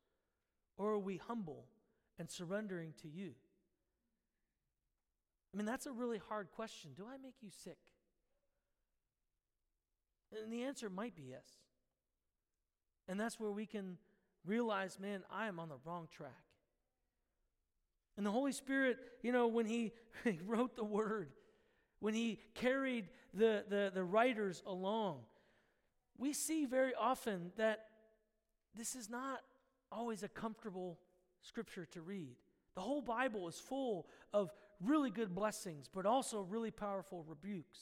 Or 0.77 0.91
are 0.91 0.99
we 0.99 1.17
humble 1.17 1.65
and 2.19 2.29
surrendering 2.29 2.93
to 3.01 3.09
you? 3.09 3.31
I 5.53 5.57
mean, 5.57 5.65
that's 5.65 5.85
a 5.85 5.91
really 5.91 6.19
hard 6.27 6.51
question. 6.51 6.91
Do 6.97 7.05
I 7.07 7.17
make 7.17 7.35
you 7.41 7.49
sick? 7.49 7.77
And 10.31 10.51
the 10.51 10.63
answer 10.63 10.89
might 10.89 11.15
be 11.15 11.23
yes. 11.29 11.47
And 13.07 13.19
that's 13.19 13.39
where 13.39 13.51
we 13.51 13.65
can 13.65 13.97
realize, 14.45 14.99
man, 14.99 15.23
I 15.29 15.47
am 15.47 15.59
on 15.59 15.69
the 15.69 15.77
wrong 15.85 16.07
track. 16.11 16.31
And 18.17 18.25
the 18.25 18.31
Holy 18.31 18.51
Spirit, 18.51 18.97
you 19.21 19.31
know, 19.31 19.47
when 19.47 19.65
He, 19.65 19.93
he 20.23 20.39
wrote 20.45 20.75
the 20.75 20.83
Word, 20.83 21.29
when 21.99 22.13
He 22.13 22.39
carried 22.53 23.09
the, 23.33 23.63
the, 23.69 23.91
the 23.93 24.03
writers 24.03 24.63
along, 24.65 25.21
we 26.17 26.33
see 26.33 26.65
very 26.65 26.93
often 26.95 27.51
that 27.57 27.85
this 28.75 28.95
is 28.95 29.09
not 29.09 29.41
always 29.91 30.23
a 30.23 30.27
comfortable 30.27 30.99
scripture 31.41 31.85
to 31.85 32.01
read. 32.01 32.35
The 32.75 32.81
whole 32.81 33.01
Bible 33.01 33.47
is 33.47 33.57
full 33.57 34.07
of 34.33 34.51
really 34.81 35.09
good 35.09 35.33
blessings, 35.33 35.89
but 35.93 36.05
also 36.05 36.41
really 36.41 36.71
powerful 36.71 37.25
rebukes. 37.27 37.79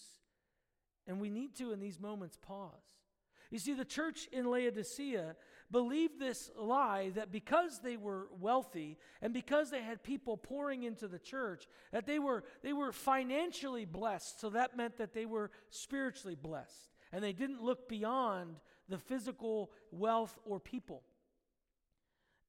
And 1.08 1.20
we 1.20 1.30
need 1.30 1.56
to, 1.58 1.72
in 1.72 1.80
these 1.80 2.00
moments, 2.00 2.38
pause. 2.42 2.72
You 3.52 3.60
see, 3.60 3.74
the 3.74 3.86
church 3.86 4.28
in 4.32 4.50
Laodicea 4.50 5.36
believed 5.70 6.20
this 6.20 6.50
lie 6.58 7.12
that 7.16 7.32
because 7.32 7.82
they 7.82 7.98
were 7.98 8.28
wealthy 8.40 8.98
and 9.22 9.34
because 9.34 9.70
they 9.70 9.82
had 9.82 10.02
people 10.02 10.38
pouring 10.38 10.84
into 10.84 11.08
the 11.08 11.20
church, 11.20 11.68
that 11.92 12.06
they 12.06 12.20
were, 12.20 12.44
they 12.64 12.74
were 12.74 12.92
financially 12.92 13.86
blessed. 13.86 14.40
So 14.40 14.50
that 14.52 14.76
meant 14.76 14.98
that 14.98 15.14
they 15.14 15.26
were 15.26 15.52
spiritually 15.70 16.36
blessed. 16.36 16.90
And 17.12 17.24
they 17.24 17.34
didn't 17.34 17.62
look 17.62 17.88
beyond 17.88 18.56
the 18.90 18.98
physical 18.98 19.72
wealth 19.92 20.38
or 20.46 20.60
people. 20.60 21.04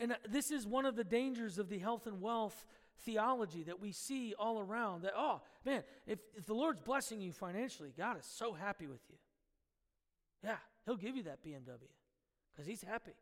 And 0.01 0.17
this 0.29 0.51
is 0.51 0.67
one 0.67 0.87
of 0.87 0.97
the 0.97 1.05
dangers 1.05 1.59
of 1.59 1.69
the 1.69 1.79
health 1.79 2.07
and 2.07 2.21
wealth 2.21 2.67
theology 3.01 3.65
that 3.65 3.81
we 3.81 3.93
see 3.93 4.35
all 4.39 4.61
around 4.61 5.03
that, 5.03 5.13
oh, 5.17 5.41
man, 5.65 5.83
if, 6.07 6.19
if 6.37 6.47
the 6.47 6.55
Lord's 6.55 6.81
blessing 6.81 7.21
you 7.21 7.33
financially, 7.33 7.93
God 7.97 8.19
is 8.19 8.27
so 8.27 8.53
happy 8.53 8.87
with 8.87 9.01
you. 9.09 9.17
Yeah, 10.43 10.57
He'll 10.87 10.97
give 10.97 11.17
you 11.17 11.25
that 11.25 11.45
BMW 11.45 11.89
because 12.53 12.67
He's 12.67 12.83
happy. 12.83 13.15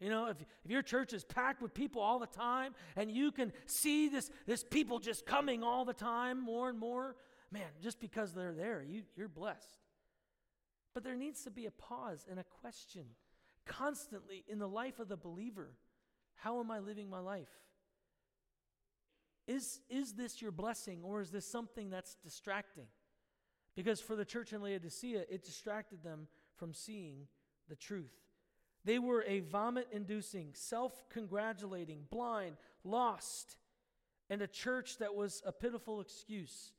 You 0.00 0.10
know, 0.10 0.26
if, 0.26 0.36
if 0.64 0.70
your 0.70 0.82
church 0.82 1.12
is 1.12 1.24
packed 1.24 1.62
with 1.62 1.72
people 1.72 2.02
all 2.02 2.18
the 2.18 2.26
time 2.26 2.74
and 2.96 3.10
you 3.10 3.32
can 3.32 3.52
see 3.64 4.08
this, 4.08 4.30
this 4.46 4.62
people 4.62 4.98
just 4.98 5.24
coming 5.24 5.62
all 5.62 5.84
the 5.84 5.94
time 5.94 6.38
more 6.38 6.68
and 6.68 6.78
more, 6.78 7.16
man, 7.50 7.68
just 7.82 7.98
because 7.98 8.34
they're 8.34 8.52
there, 8.52 8.84
you, 8.86 9.02
you're 9.16 9.28
blessed. 9.28 9.78
But 10.92 11.02
there 11.02 11.16
needs 11.16 11.44
to 11.44 11.50
be 11.50 11.66
a 11.66 11.70
pause 11.70 12.26
and 12.30 12.38
a 12.38 12.44
question 12.44 13.04
constantly 13.64 14.44
in 14.48 14.58
the 14.58 14.68
life 14.68 14.98
of 14.98 15.08
the 15.08 15.16
believer. 15.16 15.72
How 16.36 16.60
am 16.60 16.70
I 16.70 16.78
living 16.78 17.08
my 17.08 17.20
life? 17.20 17.48
Is, 19.46 19.80
is 19.88 20.14
this 20.14 20.42
your 20.42 20.50
blessing 20.50 21.00
or 21.02 21.20
is 21.20 21.30
this 21.30 21.46
something 21.46 21.90
that's 21.90 22.16
distracting? 22.16 22.86
Because 23.76 24.00
for 24.00 24.16
the 24.16 24.24
church 24.24 24.52
in 24.52 24.62
Laodicea, 24.62 25.24
it 25.30 25.44
distracted 25.44 26.02
them 26.02 26.26
from 26.56 26.72
seeing 26.72 27.28
the 27.68 27.76
truth. 27.76 28.14
They 28.84 28.98
were 28.98 29.24
a 29.26 29.40
vomit 29.40 29.88
inducing, 29.92 30.50
self 30.54 31.08
congratulating, 31.10 32.04
blind, 32.10 32.56
lost, 32.84 33.56
and 34.30 34.40
a 34.40 34.46
church 34.46 34.98
that 34.98 35.14
was 35.14 35.42
a 35.44 35.52
pitiful 35.52 36.00
excuse 36.00 36.72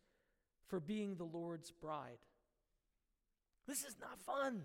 for 0.68 0.80
being 0.80 1.16
the 1.16 1.26
Lord's 1.26 1.72
bride. 1.72 2.20
This 3.68 3.84
is 3.84 3.96
not 4.00 4.20
fun. 4.20 4.64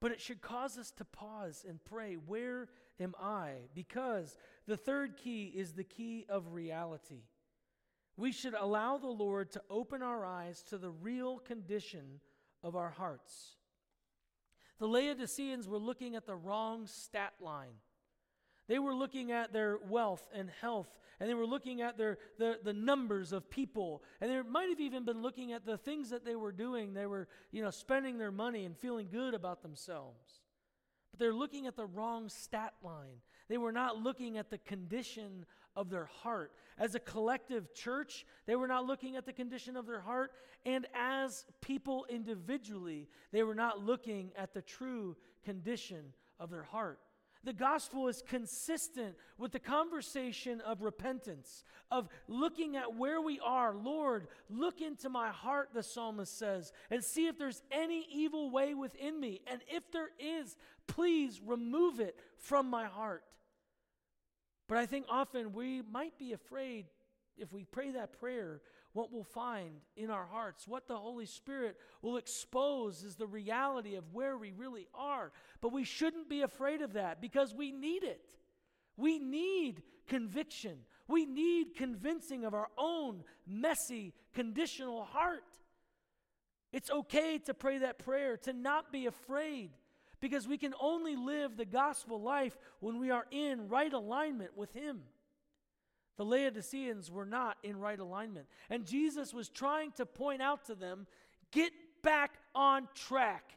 But 0.00 0.12
it 0.12 0.20
should 0.20 0.40
cause 0.40 0.78
us 0.78 0.90
to 0.92 1.04
pause 1.04 1.64
and 1.68 1.82
pray, 1.84 2.14
Where 2.14 2.68
am 3.00 3.14
I? 3.20 3.52
Because 3.74 4.36
the 4.66 4.76
third 4.76 5.16
key 5.16 5.52
is 5.54 5.72
the 5.72 5.84
key 5.84 6.26
of 6.28 6.52
reality. 6.52 7.22
We 8.16 8.32
should 8.32 8.54
allow 8.54 8.98
the 8.98 9.08
Lord 9.08 9.50
to 9.52 9.62
open 9.70 10.02
our 10.02 10.24
eyes 10.24 10.62
to 10.64 10.78
the 10.78 10.90
real 10.90 11.38
condition 11.38 12.20
of 12.62 12.76
our 12.76 12.90
hearts. 12.90 13.56
The 14.78 14.86
Laodiceans 14.86 15.68
were 15.68 15.78
looking 15.78 16.16
at 16.16 16.26
the 16.26 16.34
wrong 16.34 16.86
stat 16.86 17.34
line. 17.40 17.74
They 18.68 18.78
were 18.78 18.94
looking 18.94 19.32
at 19.32 19.52
their 19.52 19.78
wealth 19.88 20.22
and 20.32 20.48
health, 20.60 20.88
and 21.18 21.28
they 21.28 21.34
were 21.34 21.46
looking 21.46 21.80
at 21.80 21.98
their, 21.98 22.18
the, 22.38 22.58
the 22.62 22.72
numbers 22.72 23.32
of 23.32 23.50
people, 23.50 24.02
and 24.20 24.30
they 24.30 24.40
might 24.42 24.68
have 24.68 24.80
even 24.80 25.04
been 25.04 25.22
looking 25.22 25.52
at 25.52 25.66
the 25.66 25.76
things 25.76 26.10
that 26.10 26.24
they 26.24 26.36
were 26.36 26.52
doing. 26.52 26.94
They 26.94 27.06
were, 27.06 27.26
you 27.50 27.62
know, 27.62 27.70
spending 27.70 28.16
their 28.16 28.30
money 28.30 28.64
and 28.64 28.76
feeling 28.76 29.08
good 29.10 29.34
about 29.34 29.62
themselves. 29.62 30.40
They're 31.20 31.34
looking 31.34 31.66
at 31.66 31.76
the 31.76 31.84
wrong 31.84 32.30
stat 32.30 32.72
line. 32.82 33.20
They 33.48 33.58
were 33.58 33.72
not 33.72 33.98
looking 33.98 34.38
at 34.38 34.48
the 34.48 34.56
condition 34.56 35.44
of 35.76 35.90
their 35.90 36.06
heart. 36.06 36.52
As 36.78 36.94
a 36.94 36.98
collective 36.98 37.74
church, 37.74 38.24
they 38.46 38.56
were 38.56 38.66
not 38.66 38.86
looking 38.86 39.16
at 39.16 39.26
the 39.26 39.32
condition 39.34 39.76
of 39.76 39.86
their 39.86 40.00
heart. 40.00 40.32
And 40.64 40.86
as 40.94 41.44
people 41.60 42.06
individually, 42.08 43.06
they 43.32 43.42
were 43.42 43.54
not 43.54 43.84
looking 43.84 44.32
at 44.34 44.54
the 44.54 44.62
true 44.62 45.14
condition 45.44 46.14
of 46.38 46.48
their 46.48 46.62
heart. 46.62 47.00
The 47.42 47.52
gospel 47.54 48.08
is 48.08 48.22
consistent 48.26 49.16
with 49.38 49.52
the 49.52 49.58
conversation 49.58 50.60
of 50.60 50.82
repentance, 50.82 51.64
of 51.90 52.08
looking 52.28 52.76
at 52.76 52.94
where 52.94 53.20
we 53.20 53.40
are. 53.40 53.74
Lord, 53.74 54.28
look 54.50 54.82
into 54.82 55.08
my 55.08 55.30
heart, 55.30 55.70
the 55.72 55.82
psalmist 55.82 56.38
says, 56.38 56.70
and 56.90 57.02
see 57.02 57.28
if 57.28 57.38
there's 57.38 57.62
any 57.72 58.06
evil 58.12 58.50
way 58.50 58.74
within 58.74 59.18
me. 59.18 59.40
And 59.46 59.62
if 59.68 59.90
there 59.90 60.10
is, 60.18 60.56
please 60.86 61.40
remove 61.44 61.98
it 61.98 62.16
from 62.36 62.68
my 62.68 62.84
heart. 62.84 63.24
But 64.68 64.76
I 64.76 64.84
think 64.84 65.06
often 65.08 65.54
we 65.54 65.82
might 65.82 66.18
be 66.18 66.32
afraid 66.32 66.86
if 67.38 67.52
we 67.52 67.64
pray 67.64 67.92
that 67.92 68.20
prayer, 68.20 68.60
what 68.92 69.12
we'll 69.12 69.22
find 69.22 69.80
in 69.96 70.10
our 70.10 70.26
hearts, 70.26 70.66
what 70.66 70.88
the 70.88 70.96
Holy 70.96 71.26
Spirit 71.26 71.76
will 72.02 72.16
expose 72.16 73.04
is 73.04 73.16
the 73.16 73.26
reality 73.26 73.94
of 73.94 74.12
where 74.12 74.36
we 74.36 74.52
really 74.52 74.88
are. 74.94 75.32
But 75.60 75.72
we 75.72 75.84
shouldn't 75.84 76.28
be 76.28 76.42
afraid 76.42 76.82
of 76.82 76.94
that 76.94 77.20
because 77.20 77.54
we 77.54 77.70
need 77.70 78.02
it. 78.02 78.24
We 78.96 79.18
need 79.18 79.82
conviction. 80.08 80.78
We 81.06 81.24
need 81.24 81.74
convincing 81.76 82.44
of 82.44 82.54
our 82.54 82.68
own 82.76 83.22
messy, 83.46 84.12
conditional 84.34 85.04
heart. 85.04 85.44
It's 86.72 86.90
okay 86.90 87.38
to 87.46 87.54
pray 87.54 87.78
that 87.78 87.98
prayer, 87.98 88.36
to 88.38 88.52
not 88.52 88.92
be 88.92 89.06
afraid, 89.06 89.70
because 90.20 90.46
we 90.46 90.58
can 90.58 90.74
only 90.80 91.16
live 91.16 91.56
the 91.56 91.64
gospel 91.64 92.20
life 92.20 92.56
when 92.80 93.00
we 93.00 93.10
are 93.10 93.26
in 93.30 93.68
right 93.68 93.92
alignment 93.92 94.56
with 94.56 94.72
Him. 94.72 95.00
The 96.20 96.26
Laodiceans 96.26 97.10
were 97.10 97.24
not 97.24 97.56
in 97.62 97.80
right 97.80 97.98
alignment. 97.98 98.44
And 98.68 98.84
Jesus 98.84 99.32
was 99.32 99.48
trying 99.48 99.92
to 99.92 100.04
point 100.04 100.42
out 100.42 100.66
to 100.66 100.74
them 100.74 101.06
get 101.50 101.72
back 102.02 102.32
on 102.54 102.88
track 102.94 103.56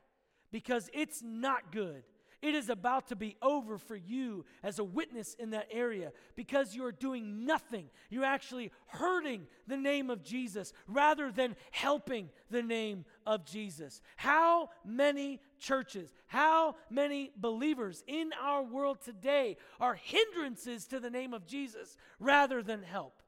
because 0.49 0.89
it's 0.93 1.21
not 1.21 1.73
good. 1.73 2.03
It 2.43 2.55
is 2.55 2.67
about 2.67 3.07
to 3.07 3.15
be 3.15 3.37
over 3.41 3.77
for 3.77 3.95
you 3.95 4.43
as 4.63 4.77
a 4.77 4.83
witness 4.83 5.33
in 5.39 5.51
that 5.51 5.69
area 5.71 6.11
because 6.35 6.75
you're 6.75 6.91
doing 6.91 7.45
nothing. 7.45 7.89
You're 8.09 8.25
actually 8.25 8.73
hurting 8.87 9.47
the 9.65 9.77
name 9.77 10.09
of 10.09 10.23
Jesus 10.23 10.73
rather 10.85 11.31
than 11.31 11.55
helping 11.71 12.29
the 12.51 12.61
name 12.61 13.05
of 13.25 13.45
Jesus. 13.45 14.01
How 14.17 14.71
many 14.83 15.39
churches, 15.57 16.13
how 16.27 16.75
many 16.89 17.31
believers 17.37 18.03
in 18.07 18.31
our 18.41 18.61
world 18.61 18.97
today 19.01 19.55
are 19.79 19.95
hindrances 19.95 20.85
to 20.87 20.99
the 20.99 21.09
name 21.09 21.33
of 21.33 21.47
Jesus 21.47 21.95
rather 22.19 22.61
than 22.61 22.83
help? 22.83 23.21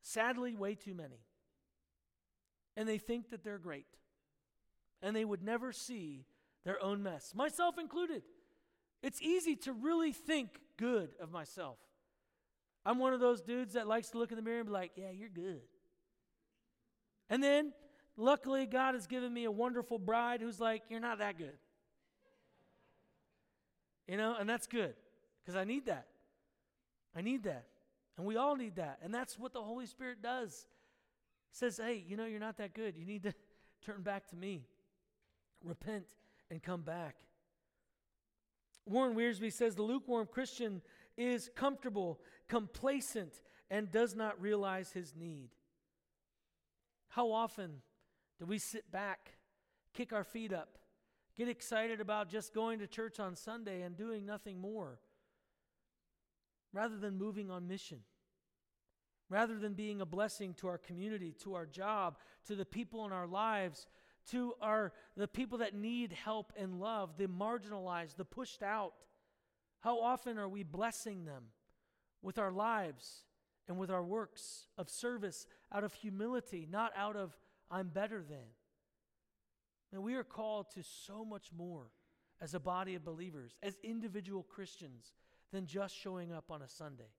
Sadly, 0.00 0.54
way 0.54 0.76
too 0.76 0.94
many. 0.94 1.20
And 2.74 2.88
they 2.88 2.96
think 2.96 3.28
that 3.32 3.44
they're 3.44 3.58
great. 3.58 3.84
And 5.02 5.14
they 5.14 5.26
would 5.26 5.42
never 5.42 5.72
see 5.72 6.24
their 6.64 6.82
own 6.82 7.02
mess, 7.02 7.32
myself 7.34 7.78
included. 7.78 8.22
It's 9.02 9.20
easy 9.22 9.56
to 9.56 9.72
really 9.72 10.12
think 10.12 10.60
good 10.76 11.10
of 11.20 11.30
myself. 11.30 11.78
I'm 12.84 12.98
one 12.98 13.12
of 13.12 13.20
those 13.20 13.42
dudes 13.42 13.74
that 13.74 13.86
likes 13.86 14.10
to 14.10 14.18
look 14.18 14.30
in 14.30 14.36
the 14.36 14.42
mirror 14.42 14.58
and 14.58 14.66
be 14.66 14.72
like, 14.72 14.92
yeah, 14.96 15.10
you're 15.10 15.28
good. 15.28 15.60
And 17.28 17.42
then, 17.42 17.72
luckily, 18.16 18.66
God 18.66 18.94
has 18.94 19.06
given 19.06 19.32
me 19.32 19.44
a 19.44 19.50
wonderful 19.50 19.98
bride 19.98 20.40
who's 20.40 20.60
like, 20.60 20.82
you're 20.88 21.00
not 21.00 21.18
that 21.18 21.38
good. 21.38 21.58
You 24.08 24.16
know, 24.16 24.34
and 24.38 24.48
that's 24.48 24.66
good 24.66 24.94
because 25.42 25.56
I 25.56 25.64
need 25.64 25.86
that. 25.86 26.06
I 27.14 27.20
need 27.20 27.44
that. 27.44 27.66
And 28.16 28.26
we 28.26 28.36
all 28.36 28.56
need 28.56 28.76
that. 28.76 28.98
And 29.02 29.14
that's 29.14 29.38
what 29.38 29.52
the 29.52 29.62
Holy 29.62 29.86
Spirit 29.86 30.22
does. 30.22 30.66
He 31.52 31.56
says, 31.56 31.80
hey, 31.82 32.04
you 32.06 32.16
know, 32.16 32.26
you're 32.26 32.40
not 32.40 32.56
that 32.58 32.74
good. 32.74 32.96
You 32.96 33.04
need 33.04 33.22
to 33.22 33.32
turn 33.84 34.02
back 34.02 34.26
to 34.28 34.36
me. 34.36 34.66
Repent 35.64 36.04
and 36.50 36.62
come 36.62 36.82
back. 36.82 37.16
Warren 38.86 39.14
Wiersbe 39.14 39.52
says 39.52 39.74
the 39.74 39.82
lukewarm 39.82 40.26
Christian 40.30 40.82
is 41.16 41.50
comfortable, 41.54 42.20
complacent, 42.48 43.40
and 43.70 43.90
does 43.90 44.16
not 44.16 44.40
realize 44.40 44.92
his 44.92 45.14
need. 45.14 45.50
How 47.10 47.30
often 47.30 47.82
do 48.38 48.46
we 48.46 48.58
sit 48.58 48.90
back, 48.90 49.34
kick 49.94 50.12
our 50.12 50.24
feet 50.24 50.52
up, 50.52 50.78
get 51.36 51.48
excited 51.48 52.00
about 52.00 52.30
just 52.30 52.54
going 52.54 52.78
to 52.80 52.86
church 52.86 53.20
on 53.20 53.36
Sunday 53.36 53.82
and 53.82 53.96
doing 53.96 54.26
nothing 54.26 54.60
more, 54.60 54.98
rather 56.72 56.96
than 56.96 57.18
moving 57.18 57.50
on 57.50 57.68
mission? 57.68 58.00
Rather 59.28 59.56
than 59.56 59.74
being 59.74 60.00
a 60.00 60.06
blessing 60.06 60.54
to 60.54 60.66
our 60.66 60.78
community, 60.78 61.32
to 61.44 61.54
our 61.54 61.66
job, 61.66 62.18
to 62.48 62.56
the 62.56 62.64
people 62.64 63.06
in 63.06 63.12
our 63.12 63.28
lives, 63.28 63.86
to 64.30 64.54
our 64.60 64.92
the 65.16 65.28
people 65.28 65.58
that 65.58 65.74
need 65.74 66.12
help 66.12 66.52
and 66.56 66.80
love, 66.80 67.16
the 67.16 67.26
marginalized, 67.26 68.16
the 68.16 68.24
pushed 68.24 68.62
out. 68.62 68.92
How 69.80 69.98
often 70.00 70.38
are 70.38 70.48
we 70.48 70.62
blessing 70.62 71.24
them 71.24 71.44
with 72.22 72.38
our 72.38 72.52
lives 72.52 73.24
and 73.66 73.78
with 73.78 73.90
our 73.90 74.02
works 74.02 74.66
of 74.76 74.90
service 74.90 75.46
out 75.72 75.84
of 75.84 75.94
humility, 75.94 76.66
not 76.70 76.92
out 76.96 77.16
of 77.16 77.36
I'm 77.70 77.88
better 77.88 78.22
than? 78.22 78.54
And 79.92 80.02
we 80.02 80.14
are 80.14 80.24
called 80.24 80.70
to 80.74 80.82
so 80.82 81.24
much 81.24 81.50
more 81.56 81.90
as 82.40 82.54
a 82.54 82.60
body 82.60 82.94
of 82.94 83.04
believers, 83.04 83.56
as 83.62 83.76
individual 83.82 84.42
Christians, 84.42 85.12
than 85.52 85.66
just 85.66 85.96
showing 85.96 86.32
up 86.32 86.50
on 86.50 86.62
a 86.62 86.68
Sunday. 86.68 87.10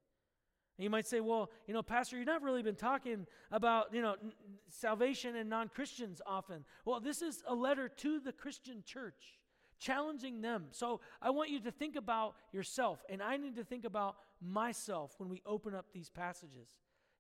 And 0.77 0.84
you 0.84 0.89
might 0.89 1.05
say, 1.05 1.19
well, 1.19 1.51
you 1.67 1.73
know, 1.73 1.84
Pastor, 1.84 2.17
you've 2.17 2.27
not 2.27 2.41
really 2.41 2.63
been 2.63 2.75
talking 2.75 3.27
about, 3.51 3.93
you 3.93 4.01
know, 4.01 4.15
n- 4.21 4.34
salvation 4.69 5.36
and 5.36 5.49
non 5.49 5.69
Christians 5.69 6.21
often. 6.25 6.65
Well, 6.86 6.99
this 6.99 7.21
is 7.21 7.43
a 7.47 7.53
letter 7.53 7.88
to 7.88 8.19
the 8.19 8.31
Christian 8.31 8.84
church, 8.86 9.39
challenging 9.79 10.41
them. 10.41 10.67
So 10.71 11.01
I 11.21 11.29
want 11.29 11.49
you 11.49 11.60
to 11.62 11.71
think 11.71 11.95
about 11.95 12.36
yourself, 12.51 13.03
and 13.10 13.21
I 13.21 13.38
need 13.38 13.55
to 13.57 13.63
think 13.63 13.86
about 13.86 14.15
myself 14.41 15.13
when 15.17 15.29
we 15.29 15.41
open 15.45 15.75
up 15.75 15.88
these 15.93 16.10
passages, 16.10 16.69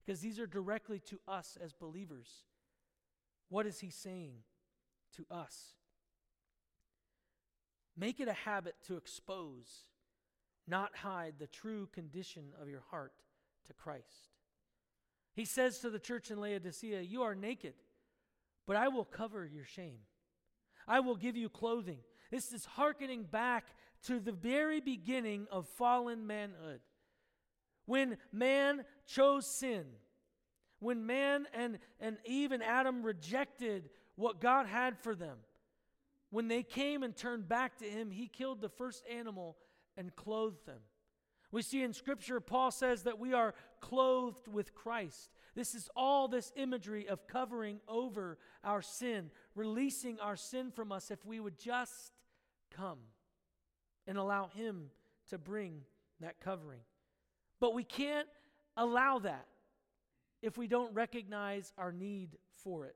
because 0.03 0.21
these 0.21 0.39
are 0.39 0.47
directly 0.47 0.99
to 1.07 1.19
us 1.27 1.57
as 1.63 1.73
believers. 1.73 2.45
What 3.49 3.67
is 3.67 3.81
he 3.81 3.89
saying 3.89 4.37
to 5.17 5.25
us? 5.29 5.75
Make 7.97 8.19
it 8.19 8.29
a 8.29 8.33
habit 8.33 8.75
to 8.87 8.95
expose, 8.95 9.89
not 10.67 10.95
hide 10.95 11.33
the 11.37 11.47
true 11.47 11.89
condition 11.93 12.53
of 12.59 12.69
your 12.69 12.83
heart 12.89 13.11
to 13.71 13.83
Christ. 13.83 14.29
He 15.33 15.45
says 15.45 15.79
to 15.79 15.89
the 15.89 15.99
church 15.99 16.29
in 16.29 16.39
Laodicea, 16.39 17.01
You 17.01 17.23
are 17.23 17.35
naked, 17.35 17.73
but 18.67 18.75
I 18.75 18.89
will 18.89 19.05
cover 19.05 19.45
your 19.45 19.65
shame. 19.65 19.99
I 20.87 20.99
will 20.99 21.15
give 21.15 21.37
you 21.37 21.47
clothing. 21.47 21.99
This 22.31 22.51
is 22.51 22.65
hearkening 22.65 23.23
back 23.23 23.65
to 24.07 24.19
the 24.19 24.31
very 24.31 24.81
beginning 24.81 25.47
of 25.51 25.67
fallen 25.67 26.27
manhood. 26.27 26.81
When 27.85 28.17
man 28.31 28.83
chose 29.05 29.45
sin, 29.47 29.85
when 30.79 31.05
man 31.05 31.45
and, 31.53 31.79
and 31.99 32.17
Eve 32.25 32.51
and 32.51 32.63
Adam 32.63 33.03
rejected 33.03 33.89
what 34.15 34.41
God 34.41 34.65
had 34.65 34.97
for 34.99 35.15
them, 35.15 35.37
when 36.29 36.47
they 36.47 36.63
came 36.63 37.03
and 37.03 37.15
turned 37.15 37.47
back 37.47 37.77
to 37.79 37.85
him, 37.85 38.09
he 38.11 38.27
killed 38.27 38.61
the 38.61 38.69
first 38.69 39.03
animal 39.09 39.57
and 39.97 40.15
clothed 40.15 40.65
them. 40.65 40.79
We 41.51 41.61
see 41.61 41.83
in 41.83 41.93
Scripture, 41.93 42.39
Paul 42.39 42.71
says 42.71 43.03
that 43.03 43.19
we 43.19 43.33
are 43.33 43.53
clothed 43.81 44.47
with 44.47 44.73
Christ. 44.73 45.29
This 45.53 45.75
is 45.75 45.89
all 45.95 46.27
this 46.27 46.51
imagery 46.55 47.09
of 47.09 47.27
covering 47.27 47.81
over 47.87 48.37
our 48.63 48.81
sin, 48.81 49.31
releasing 49.53 50.19
our 50.19 50.37
sin 50.37 50.71
from 50.71 50.91
us 50.91 51.11
if 51.11 51.25
we 51.25 51.41
would 51.41 51.59
just 51.59 52.13
come 52.73 52.99
and 54.07 54.17
allow 54.17 54.47
Him 54.47 54.91
to 55.29 55.37
bring 55.37 55.81
that 56.21 56.39
covering. 56.39 56.79
But 57.59 57.73
we 57.73 57.83
can't 57.83 58.29
allow 58.77 59.19
that 59.19 59.45
if 60.41 60.57
we 60.57 60.67
don't 60.67 60.93
recognize 60.93 61.73
our 61.77 61.91
need 61.91 62.37
for 62.63 62.85
it. 62.85 62.95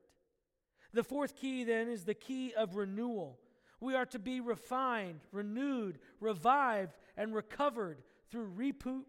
The 0.94 1.04
fourth 1.04 1.36
key 1.36 1.64
then 1.64 1.88
is 1.88 2.04
the 2.04 2.14
key 2.14 2.54
of 2.56 2.76
renewal. 2.76 3.38
We 3.80 3.94
are 3.94 4.06
to 4.06 4.18
be 4.18 4.40
refined, 4.40 5.20
renewed, 5.30 5.98
revived, 6.20 6.96
and 7.18 7.34
recovered 7.34 7.98
through 8.30 8.52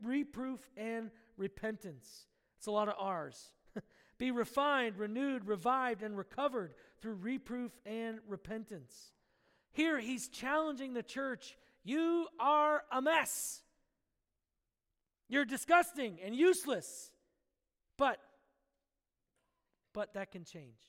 reproof 0.03 0.69
and 0.75 1.11
repentance. 1.37 2.27
It's 2.57 2.67
a 2.67 2.71
lot 2.71 2.87
of 2.87 2.95
R's. 2.99 3.51
Be 4.17 4.31
refined, 4.31 4.97
renewed, 4.97 5.47
revived, 5.47 6.03
and 6.03 6.17
recovered 6.17 6.73
through 7.01 7.15
reproof 7.15 7.71
and 7.85 8.19
repentance. 8.27 9.11
Here, 9.71 9.99
he's 9.99 10.27
challenging 10.27 10.93
the 10.93 11.03
church 11.03 11.55
you 11.87 12.27
are 12.37 12.83
a 12.91 13.01
mess. 13.01 13.61
You're 15.29 15.45
disgusting 15.45 16.19
and 16.21 16.35
useless. 16.35 17.11
But, 17.97 18.19
but 19.93 20.13
that 20.13 20.31
can 20.31 20.43
change. 20.43 20.81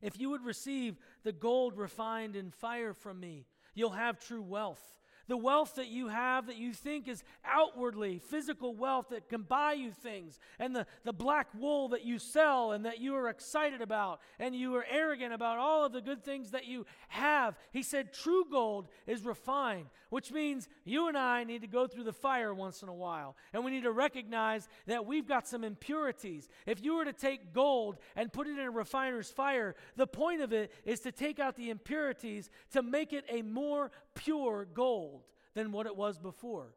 If 0.00 0.20
you 0.20 0.30
would 0.30 0.44
receive 0.44 0.98
the 1.24 1.32
gold 1.32 1.76
refined 1.76 2.36
in 2.36 2.52
fire 2.52 2.94
from 2.94 3.18
me, 3.18 3.46
you'll 3.74 3.90
have 3.90 4.20
true 4.20 4.40
wealth. 4.40 4.99
The 5.30 5.36
wealth 5.36 5.76
that 5.76 5.86
you 5.86 6.08
have 6.08 6.48
that 6.48 6.56
you 6.56 6.72
think 6.72 7.06
is 7.06 7.22
outwardly 7.44 8.18
physical 8.18 8.74
wealth 8.74 9.10
that 9.10 9.28
can 9.28 9.42
buy 9.42 9.74
you 9.74 9.92
things, 9.92 10.40
and 10.58 10.74
the, 10.74 10.86
the 11.04 11.12
black 11.12 11.46
wool 11.56 11.90
that 11.90 12.04
you 12.04 12.18
sell 12.18 12.72
and 12.72 12.84
that 12.84 12.98
you 12.98 13.14
are 13.14 13.28
excited 13.28 13.80
about, 13.80 14.18
and 14.40 14.56
you 14.56 14.74
are 14.74 14.84
arrogant 14.90 15.32
about 15.32 15.58
all 15.58 15.84
of 15.84 15.92
the 15.92 16.00
good 16.00 16.24
things 16.24 16.50
that 16.50 16.66
you 16.66 16.84
have. 17.10 17.56
He 17.70 17.84
said, 17.84 18.12
True 18.12 18.44
gold 18.50 18.88
is 19.06 19.24
refined, 19.24 19.86
which 20.08 20.32
means 20.32 20.66
you 20.84 21.06
and 21.06 21.16
I 21.16 21.44
need 21.44 21.60
to 21.60 21.68
go 21.68 21.86
through 21.86 22.04
the 22.04 22.12
fire 22.12 22.52
once 22.52 22.82
in 22.82 22.88
a 22.88 22.92
while, 22.92 23.36
and 23.52 23.64
we 23.64 23.70
need 23.70 23.84
to 23.84 23.92
recognize 23.92 24.68
that 24.88 25.06
we've 25.06 25.28
got 25.28 25.46
some 25.46 25.62
impurities. 25.62 26.48
If 26.66 26.82
you 26.82 26.96
were 26.96 27.04
to 27.04 27.12
take 27.12 27.54
gold 27.54 27.98
and 28.16 28.32
put 28.32 28.48
it 28.48 28.58
in 28.58 28.66
a 28.66 28.70
refiner's 28.72 29.30
fire, 29.30 29.76
the 29.94 30.08
point 30.08 30.40
of 30.40 30.52
it 30.52 30.72
is 30.84 30.98
to 31.02 31.12
take 31.12 31.38
out 31.38 31.54
the 31.54 31.70
impurities 31.70 32.50
to 32.72 32.82
make 32.82 33.12
it 33.12 33.24
a 33.28 33.42
more 33.42 33.92
pure 34.16 34.66
gold 34.74 35.19
than 35.54 35.72
what 35.72 35.86
it 35.86 35.96
was 35.96 36.18
before. 36.18 36.74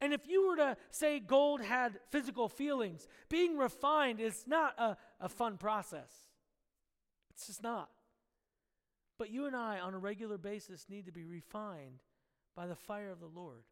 And 0.00 0.14
if 0.14 0.26
you 0.26 0.48
were 0.48 0.56
to 0.56 0.76
say 0.90 1.20
gold 1.20 1.60
had 1.60 1.98
physical 2.10 2.48
feelings, 2.48 3.06
being 3.28 3.56
refined 3.56 4.20
is 4.20 4.44
not 4.46 4.78
a, 4.78 4.96
a 5.20 5.28
fun 5.28 5.58
process. 5.58 6.10
It's 7.30 7.46
just 7.46 7.62
not. 7.62 7.90
But 9.18 9.30
you 9.30 9.46
and 9.46 9.54
I, 9.54 9.78
on 9.80 9.92
a 9.92 9.98
regular 9.98 10.38
basis, 10.38 10.86
need 10.88 11.04
to 11.06 11.12
be 11.12 11.24
refined 11.24 12.02
by 12.56 12.66
the 12.66 12.74
fire 12.74 13.10
of 13.10 13.20
the 13.20 13.26
Lord 13.26 13.64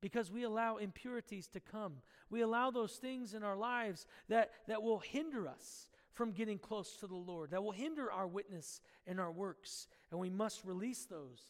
because 0.00 0.30
we 0.30 0.44
allow 0.44 0.76
impurities 0.76 1.48
to 1.48 1.58
come. 1.60 1.94
We 2.30 2.42
allow 2.42 2.70
those 2.70 2.92
things 2.92 3.34
in 3.34 3.42
our 3.42 3.56
lives 3.56 4.06
that, 4.28 4.52
that 4.68 4.82
will 4.82 5.00
hinder 5.00 5.48
us 5.48 5.88
from 6.12 6.32
getting 6.32 6.58
close 6.58 6.96
to 6.98 7.08
the 7.08 7.14
Lord, 7.14 7.50
that 7.50 7.62
will 7.62 7.72
hinder 7.72 8.10
our 8.10 8.26
witness 8.26 8.80
and 9.06 9.18
our 9.18 9.32
works. 9.32 9.88
And 10.10 10.20
we 10.20 10.30
must 10.30 10.64
release 10.64 11.06
those 11.06 11.40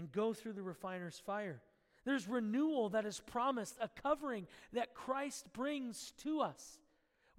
and 0.00 0.10
go 0.10 0.32
through 0.32 0.54
the 0.54 0.62
refiner's 0.62 1.18
fire. 1.18 1.60
There's 2.06 2.26
renewal 2.26 2.88
that 2.88 3.04
is 3.04 3.20
promised, 3.20 3.76
a 3.82 3.90
covering 4.02 4.46
that 4.72 4.94
Christ 4.94 5.52
brings 5.52 6.14
to 6.22 6.40
us. 6.40 6.78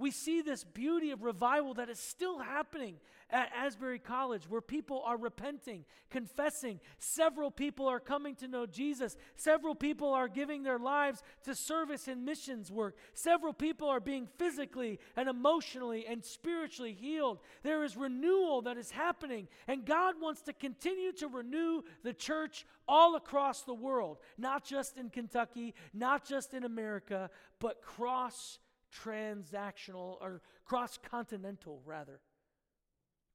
We 0.01 0.09
see 0.09 0.41
this 0.41 0.63
beauty 0.63 1.11
of 1.11 1.21
revival 1.21 1.75
that 1.75 1.87
is 1.87 1.99
still 1.99 2.39
happening 2.39 2.95
at 3.29 3.51
Asbury 3.55 3.99
College, 3.99 4.49
where 4.49 4.59
people 4.59 5.03
are 5.05 5.15
repenting, 5.15 5.85
confessing. 6.09 6.79
Several 6.97 7.51
people 7.51 7.87
are 7.87 7.99
coming 7.99 8.33
to 8.37 8.47
know 8.47 8.65
Jesus. 8.65 9.15
Several 9.35 9.75
people 9.75 10.11
are 10.11 10.27
giving 10.27 10.63
their 10.63 10.79
lives 10.79 11.21
to 11.43 11.53
service 11.53 12.07
and 12.07 12.25
missions 12.25 12.71
work. 12.71 12.97
Several 13.13 13.53
people 13.53 13.87
are 13.87 13.99
being 13.99 14.27
physically 14.39 14.99
and 15.15 15.29
emotionally 15.29 16.07
and 16.07 16.25
spiritually 16.25 16.93
healed. 16.93 17.37
There 17.61 17.83
is 17.83 17.95
renewal 17.95 18.63
that 18.63 18.77
is 18.77 18.89
happening, 18.89 19.47
and 19.67 19.85
God 19.85 20.15
wants 20.19 20.41
to 20.43 20.53
continue 20.53 21.11
to 21.13 21.27
renew 21.27 21.83
the 22.03 22.13
church 22.13 22.65
all 22.87 23.15
across 23.15 23.61
the 23.61 23.75
world, 23.75 24.17
not 24.39 24.65
just 24.65 24.97
in 24.97 25.11
Kentucky, 25.11 25.75
not 25.93 26.25
just 26.25 26.55
in 26.55 26.63
America, 26.63 27.29
but 27.59 27.83
cross 27.83 28.57
transactional 28.91 30.17
or 30.21 30.41
cross 30.65 30.97
continental, 31.01 31.81
rather 31.85 32.19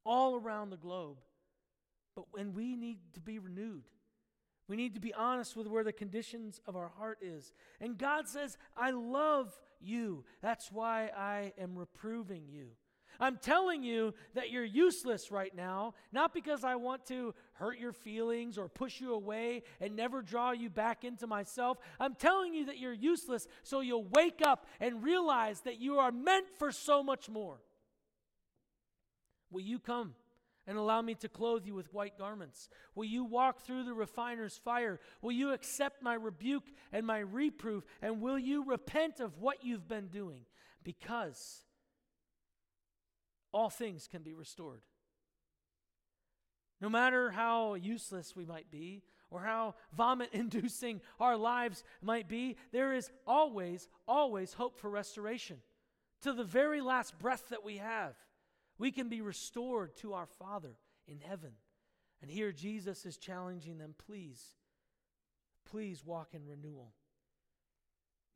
all 0.04 0.36
around 0.36 0.70
the 0.70 0.76
globe. 0.76 1.18
But 2.14 2.26
when 2.30 2.54
we 2.54 2.76
need 2.76 2.98
to 3.14 3.20
be 3.20 3.38
renewed, 3.38 3.84
we 4.68 4.76
need 4.76 4.94
to 4.94 5.00
be 5.00 5.12
honest 5.12 5.56
with 5.56 5.66
where 5.66 5.84
the 5.84 5.92
conditions 5.92 6.60
of 6.66 6.76
our 6.76 6.88
heart 6.88 7.18
is. 7.20 7.52
And 7.80 7.98
God 7.98 8.28
says, 8.28 8.56
I 8.76 8.90
love 8.90 9.52
you. 9.80 10.24
That's 10.42 10.72
why 10.72 11.10
I 11.16 11.52
am 11.58 11.76
reproving 11.76 12.44
you. 12.48 12.70
I'm 13.20 13.36
telling 13.36 13.82
you 13.82 14.14
that 14.34 14.50
you're 14.50 14.64
useless 14.64 15.30
right 15.30 15.54
now, 15.54 15.94
not 16.12 16.34
because 16.34 16.64
I 16.64 16.76
want 16.76 17.06
to 17.06 17.34
hurt 17.54 17.78
your 17.78 17.92
feelings 17.92 18.58
or 18.58 18.68
push 18.68 19.00
you 19.00 19.14
away 19.14 19.62
and 19.80 19.96
never 19.96 20.22
draw 20.22 20.52
you 20.52 20.70
back 20.70 21.04
into 21.04 21.26
myself. 21.26 21.78
I'm 21.98 22.14
telling 22.14 22.54
you 22.54 22.66
that 22.66 22.78
you're 22.78 22.92
useless 22.92 23.46
so 23.62 23.80
you'll 23.80 24.04
wake 24.04 24.42
up 24.44 24.66
and 24.80 25.02
realize 25.02 25.60
that 25.62 25.80
you 25.80 25.98
are 25.98 26.12
meant 26.12 26.46
for 26.58 26.70
so 26.72 27.02
much 27.02 27.28
more. 27.28 27.58
Will 29.50 29.62
you 29.62 29.78
come 29.78 30.14
and 30.66 30.76
allow 30.76 31.00
me 31.00 31.14
to 31.14 31.28
clothe 31.28 31.64
you 31.64 31.74
with 31.74 31.92
white 31.94 32.18
garments? 32.18 32.68
Will 32.94 33.04
you 33.04 33.24
walk 33.24 33.60
through 33.60 33.84
the 33.84 33.94
refiner's 33.94 34.56
fire? 34.56 34.98
Will 35.22 35.32
you 35.32 35.52
accept 35.52 36.02
my 36.02 36.14
rebuke 36.14 36.66
and 36.92 37.06
my 37.06 37.18
reproof? 37.18 37.84
And 38.02 38.20
will 38.20 38.38
you 38.38 38.64
repent 38.64 39.20
of 39.20 39.38
what 39.38 39.64
you've 39.64 39.88
been 39.88 40.08
doing? 40.08 40.42
Because 40.82 41.62
all 43.56 43.70
things 43.70 44.06
can 44.06 44.22
be 44.22 44.34
restored. 44.34 44.82
No 46.78 46.90
matter 46.90 47.30
how 47.30 47.72
useless 47.72 48.36
we 48.36 48.44
might 48.44 48.70
be, 48.70 49.02
or 49.30 49.40
how 49.40 49.74
vomit 49.96 50.28
inducing 50.32 51.00
our 51.18 51.38
lives 51.38 51.82
might 52.02 52.28
be, 52.28 52.58
there 52.70 52.92
is 52.92 53.10
always, 53.26 53.88
always 54.06 54.52
hope 54.52 54.78
for 54.78 54.90
restoration. 54.90 55.56
To 56.20 56.34
the 56.34 56.44
very 56.44 56.82
last 56.82 57.18
breath 57.18 57.44
that 57.48 57.64
we 57.64 57.78
have. 57.78 58.14
We 58.76 58.92
can 58.92 59.08
be 59.08 59.22
restored 59.22 59.96
to 59.96 60.12
our 60.12 60.26
Father 60.26 60.76
in 61.08 61.18
heaven. 61.18 61.52
And 62.20 62.30
here 62.30 62.52
Jesus 62.52 63.06
is 63.06 63.16
challenging 63.16 63.78
them 63.78 63.94
please, 64.06 64.42
please 65.64 66.04
walk 66.04 66.34
in 66.34 66.46
renewal. 66.46 66.92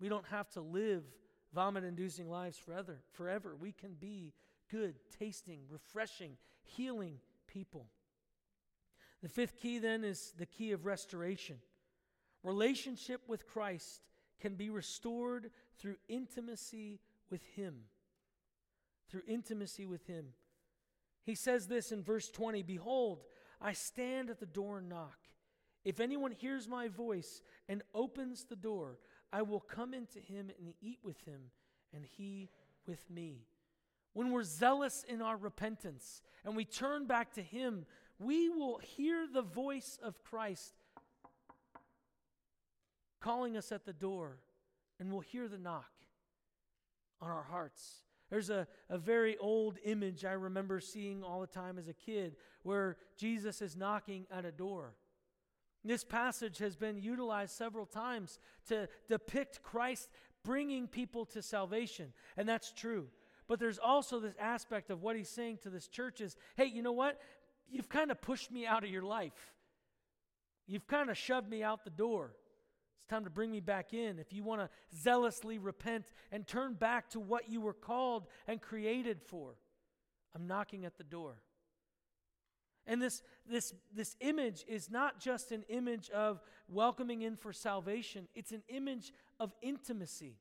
We 0.01 0.09
don't 0.09 0.27
have 0.29 0.49
to 0.53 0.63
live 0.63 1.05
vomit 1.53 1.85
inducing 1.85 2.31
lives 2.31 2.57
forever, 2.57 3.03
forever. 3.13 3.55
We 3.55 3.73
can 3.73 3.93
be 4.01 4.33
good, 4.71 4.95
tasting, 5.19 5.61
refreshing, 5.69 6.37
healing 6.63 7.19
people. 7.47 7.87
The 9.23 9.29
fifth 9.29 9.57
key 9.61 9.79
then 9.79 10.05
is 10.05 10.33
the 10.39 10.47
key 10.47 10.73
of 10.73 10.87
restoration. 10.87 11.57
Relationship 12.43 13.21
with 13.29 13.47
Christ 13.47 14.03
can 14.41 14.55
be 14.55 14.71
restored 14.71 15.51
through 15.79 15.97
intimacy 16.09 17.01
with 17.31 17.45
Him 17.55 17.85
through 19.11 19.23
intimacy 19.27 19.87
with 19.87 20.07
Him. 20.07 20.27
He 21.25 21.35
says 21.35 21.67
this 21.67 21.93
in 21.93 22.03
verse 22.03 22.31
20 22.31 22.63
Behold, 22.63 23.25
I 23.61 23.73
stand 23.73 24.31
at 24.31 24.41
the 24.41 24.47
door 24.47 24.79
and 24.79 24.89
knock. 24.89 25.19
If 25.85 26.01
anyone 26.01 26.33
hears 26.33 26.69
my 26.69 26.89
voice 26.89 27.43
and 27.69 27.83
opens 27.95 28.45
the 28.45 28.57
door, 28.57 28.99
I 29.33 29.43
will 29.43 29.61
come 29.61 29.95
into 29.95 30.19
him 30.19 30.51
and 30.59 30.75
eat 30.83 30.99
with 31.03 31.19
him, 31.25 31.41
and 31.95 32.05
he 32.05 32.51
with 32.87 33.09
me. 33.09 33.47
When 34.13 34.31
we're 34.31 34.43
zealous 34.43 35.05
in 35.09 35.23
our 35.23 35.37
repentance 35.37 36.23
and 36.45 36.57
we 36.57 36.65
turn 36.65 37.07
back 37.07 37.33
to 37.35 37.43
Him, 37.43 37.87
we 38.19 38.49
will 38.49 38.79
hear 38.79 39.27
the 39.33 39.43
voice 39.43 39.99
of 40.03 40.23
Christ 40.23 40.75
calling 43.21 43.57
us 43.57 43.71
at 43.71 43.85
the 43.85 43.93
door, 43.93 44.39
and 44.99 45.11
we'll 45.11 45.21
hear 45.21 45.47
the 45.47 45.59
knock 45.59 45.91
on 47.21 47.31
our 47.31 47.43
hearts. 47.43 48.03
There's 48.31 48.51
a, 48.51 48.67
a 48.89 48.99
very 48.99 49.37
old 49.39 49.79
image 49.85 50.25
I 50.25 50.33
remember 50.33 50.81
seeing 50.81 51.23
all 51.23 51.41
the 51.41 51.47
time 51.47 51.79
as 51.79 51.89
a 51.89 51.93
kid 51.93 52.37
where 52.63 52.97
Jesus 53.17 53.61
is 53.61 53.77
knocking 53.77 54.27
at 54.31 54.45
a 54.45 54.53
door. 54.53 54.95
This 55.85 56.05
passage 56.05 56.59
has 56.59 56.77
been 56.77 56.99
utilized 56.99 57.53
several 57.53 57.87
times 57.87 58.39
to 58.69 58.89
depict 59.09 59.63
Christ 59.63 60.09
bringing 60.45 60.87
people 60.87 61.25
to 61.27 61.43
salvation, 61.43 62.13
and 62.37 62.49
that's 62.49 62.73
true. 62.73 63.09
But 63.51 63.59
there's 63.59 63.81
also 63.81 64.21
this 64.21 64.37
aspect 64.39 64.91
of 64.91 65.03
what 65.03 65.17
he's 65.17 65.29
saying 65.29 65.59
to 65.65 65.71
this 65.71 65.89
church 65.89 66.21
is 66.21 66.37
hey, 66.57 66.67
you 66.67 66.83
know 66.83 66.93
what? 66.93 67.19
You've 67.69 67.89
kind 67.89 68.13
of 68.13 68.23
pushed 68.23 68.53
me 68.53 68.65
out 68.65 68.85
of 68.85 68.91
your 68.91 69.03
life. 69.03 69.57
You've 70.69 70.87
kind 70.87 71.11
of 71.11 71.19
shoved 71.19 71.51
me 71.51 71.65
out 71.65 71.83
the 71.83 71.91
door 71.91 72.31
It's 73.01 73.11
time 73.11 73.25
to 73.25 73.31
bring 73.31 73.51
me 73.51 73.59
back 73.59 73.93
in. 73.93 74.21
If 74.21 74.33
you 74.33 74.45
want 74.45 74.61
to 74.61 74.71
zealously 74.97 75.59
repent 75.59 76.13
and 76.31 76.47
turn 76.47 76.75
back 76.75 77.11
to 77.11 77.19
what 77.19 77.49
you 77.51 77.61
were 77.61 77.73
called 77.73 78.29
and 78.47 78.63
created 78.63 79.21
for, 79.21 79.57
I'm 80.33 80.47
knocking 80.47 80.85
at 80.85 80.97
the 80.97 81.03
door. 81.03 81.35
And 82.87 83.03
this, 83.03 83.21
this, 83.51 83.75
this 83.93 84.15
image 84.21 84.65
is 84.69 84.93
not 84.93 85.19
just 85.19 85.51
an 85.51 85.65
image 85.69 86.09
of 86.11 86.41
welcoming 86.69 87.23
in 87.23 87.35
for 87.35 87.53
salvation, 87.53 88.29
it's 88.37 88.53
an 88.53 88.63
image 88.69 89.13
of 89.41 89.53
intimacy. 89.61 90.37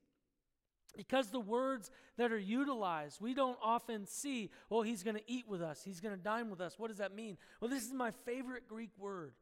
Because 0.96 1.30
the 1.30 1.40
words 1.40 1.92
that 2.18 2.32
are 2.32 2.40
utilized, 2.40 3.22
we 3.22 3.34
don't 3.34 3.58
often 3.62 4.06
see, 4.06 4.50
well, 4.70 4.82
he's 4.82 5.04
going 5.04 5.16
to 5.16 5.24
eat 5.28 5.48
with 5.48 5.62
us, 5.62 5.84
he's 5.84 6.00
going 6.00 6.16
to 6.16 6.22
dine 6.22 6.50
with 6.50 6.62
us. 6.62 6.78
What 6.78 6.90
does 6.90 6.98
that 6.98 7.16
mean? 7.16 7.38
Well, 7.60 7.70
this 7.70 7.84
is 7.84 7.94
my 7.94 8.12
favorite 8.26 8.68
Greek 8.68 8.92
word. 8.98 9.34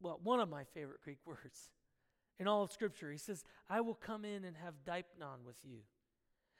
Well, 0.00 0.20
one 0.22 0.40
of 0.40 0.48
my 0.48 0.64
favorite 0.64 1.00
Greek 1.02 1.18
words 1.26 1.70
in 2.38 2.48
all 2.48 2.62
of 2.62 2.72
Scripture. 2.72 3.10
He 3.10 3.18
says, 3.18 3.44
I 3.68 3.80
will 3.80 3.94
come 3.94 4.24
in 4.24 4.44
and 4.44 4.56
have 4.56 4.74
deipnon 4.86 5.44
with 5.44 5.56
you. 5.64 5.78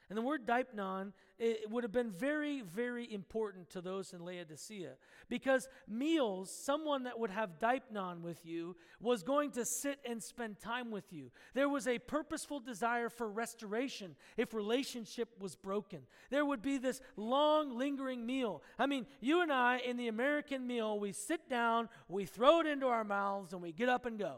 And 0.09 0.17
the 0.17 0.23
word 0.23 0.47
deipnon 0.47 1.13
it 1.39 1.71
would 1.71 1.85
have 1.85 1.93
been 1.93 2.11
very, 2.11 2.63
very 2.63 3.13
important 3.13 3.69
to 3.71 3.83
those 3.83 4.15
in 4.15 4.25
Laodicea 4.25 4.93
because 5.29 5.69
meals, 5.87 6.51
someone 6.51 7.03
that 7.03 7.19
would 7.19 7.31
have 7.31 7.59
deipnon 7.59 8.23
with 8.23 8.47
you 8.47 8.75
was 9.01 9.23
going 9.23 9.51
to 9.51 9.65
sit 9.67 9.99
and 10.09 10.23
spend 10.23 10.59
time 10.61 10.91
with 10.91 11.13
you. 11.13 11.31
There 11.53 11.69
was 11.69 11.87
a 11.87 11.99
purposeful 11.99 12.61
desire 12.61 13.11
for 13.11 13.29
restoration 13.29 14.17
if 14.39 14.55
relationship 14.55 15.29
was 15.39 15.57
broken. 15.57 16.01
There 16.31 16.47
would 16.47 16.63
be 16.63 16.79
this 16.79 17.03
long, 17.17 17.77
lingering 17.77 18.25
meal. 18.25 18.63
I 18.79 18.87
mean, 18.87 19.07
you 19.21 19.43
and 19.43 19.53
I 19.53 19.79
in 19.79 19.99
the 19.99 20.09
American 20.09 20.67
meal, 20.67 20.99
we 20.99 21.13
sit 21.13 21.51
down, 21.51 21.91
we 22.09 22.25
throw 22.25 22.61
it 22.61 22.67
into 22.67 22.87
our 22.87 23.05
mouths, 23.05 23.53
and 23.53 23.61
we 23.61 23.73
get 23.73 23.91
up 23.91 24.07
and 24.07 24.19
go. 24.19 24.37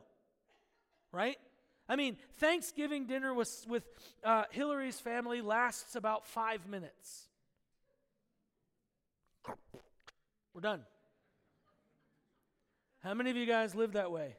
Right? 1.12 1.39
I 1.89 1.97
mean, 1.97 2.16
Thanksgiving 2.36 3.07
dinner 3.07 3.32
with, 3.32 3.64
with 3.66 3.84
uh, 4.22 4.45
Hillary's 4.51 5.01
family 5.01 5.41
lasts 5.41 5.97
about 5.97 6.26
five 6.26 6.66
minutes. 6.66 7.28
We're 10.53 10.61
done. 10.61 10.82
How 13.03 13.14
many 13.14 13.30
of 13.30 13.36
you 13.36 13.47
guys 13.47 13.74
live 13.74 13.93
that 13.93 14.11
way? 14.11 14.36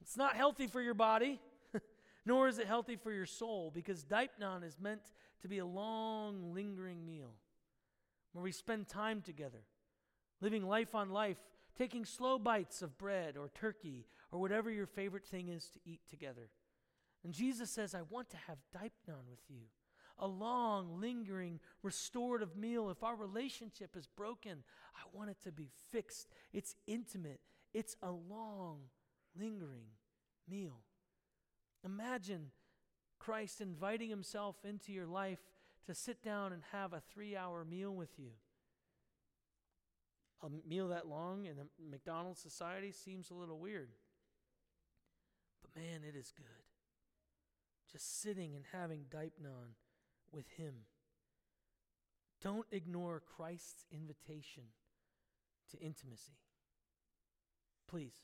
It's 0.00 0.16
not 0.16 0.34
healthy 0.34 0.66
for 0.66 0.80
your 0.80 0.94
body, 0.94 1.40
nor 2.26 2.48
is 2.48 2.58
it 2.58 2.66
healthy 2.66 2.96
for 2.96 3.12
your 3.12 3.26
soul, 3.26 3.70
because 3.72 4.04
Deipnon 4.04 4.64
is 4.64 4.76
meant 4.80 5.02
to 5.42 5.48
be 5.48 5.58
a 5.58 5.66
long, 5.66 6.52
lingering 6.52 7.06
meal 7.06 7.34
where 8.32 8.42
we 8.42 8.50
spend 8.50 8.88
time 8.88 9.20
together, 9.20 9.62
living 10.40 10.66
life 10.66 10.94
on 10.94 11.10
life, 11.10 11.36
taking 11.76 12.04
slow 12.04 12.38
bites 12.38 12.82
of 12.82 12.98
bread 12.98 13.36
or 13.36 13.48
turkey 13.54 14.06
or 14.32 14.40
whatever 14.40 14.70
your 14.70 14.86
favorite 14.86 15.26
thing 15.26 15.48
is 15.48 15.68
to 15.68 15.78
eat 15.84 16.00
together. 16.08 16.48
And 17.22 17.32
Jesus 17.32 17.70
says, 17.70 17.94
I 17.94 18.02
want 18.08 18.30
to 18.30 18.36
have 18.48 18.58
deipnon 18.74 19.28
with 19.30 19.42
you. 19.48 19.66
A 20.18 20.26
long, 20.26 21.00
lingering, 21.00 21.60
restorative 21.82 22.56
meal. 22.56 22.90
If 22.90 23.02
our 23.02 23.14
relationship 23.14 23.96
is 23.96 24.06
broken, 24.06 24.64
I 24.96 25.16
want 25.16 25.30
it 25.30 25.36
to 25.44 25.52
be 25.52 25.70
fixed. 25.90 26.28
It's 26.52 26.74
intimate. 26.86 27.40
It's 27.72 27.96
a 28.02 28.10
long, 28.10 28.80
lingering 29.38 29.86
meal. 30.48 30.80
Imagine 31.84 32.50
Christ 33.18 33.60
inviting 33.60 34.10
himself 34.10 34.56
into 34.64 34.92
your 34.92 35.06
life 35.06 35.38
to 35.86 35.94
sit 35.94 36.22
down 36.22 36.52
and 36.52 36.62
have 36.72 36.92
a 36.92 37.02
three 37.12 37.36
hour 37.36 37.64
meal 37.64 37.94
with 37.94 38.18
you. 38.18 38.30
A 40.42 40.48
meal 40.68 40.88
that 40.88 41.06
long 41.06 41.46
in 41.46 41.56
a 41.58 41.90
McDonald's 41.90 42.40
society 42.40 42.92
seems 42.92 43.30
a 43.30 43.34
little 43.34 43.58
weird 43.58 43.90
man, 45.76 46.00
it 46.06 46.16
is 46.16 46.32
good. 46.36 46.46
Just 47.90 48.22
sitting 48.22 48.54
and 48.54 48.64
having 48.72 49.04
Deipnon 49.10 49.74
with 50.32 50.48
Him. 50.56 50.74
Don't 52.42 52.66
ignore 52.72 53.22
Christ's 53.36 53.86
invitation 53.92 54.64
to 55.70 55.78
intimacy. 55.78 56.38
Please. 57.88 58.16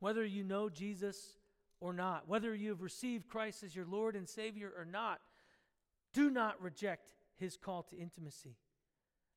Whether 0.00 0.24
you 0.24 0.42
know 0.44 0.68
Jesus 0.68 1.36
or 1.80 1.92
not, 1.92 2.28
whether 2.28 2.54
you 2.54 2.70
have 2.70 2.82
received 2.82 3.28
Christ 3.28 3.62
as 3.62 3.76
your 3.76 3.86
Lord 3.86 4.16
and 4.16 4.28
Savior 4.28 4.72
or 4.76 4.84
not, 4.84 5.20
do 6.12 6.30
not 6.30 6.60
reject 6.60 7.14
His 7.36 7.56
call 7.56 7.82
to 7.84 7.96
intimacy. 7.96 8.56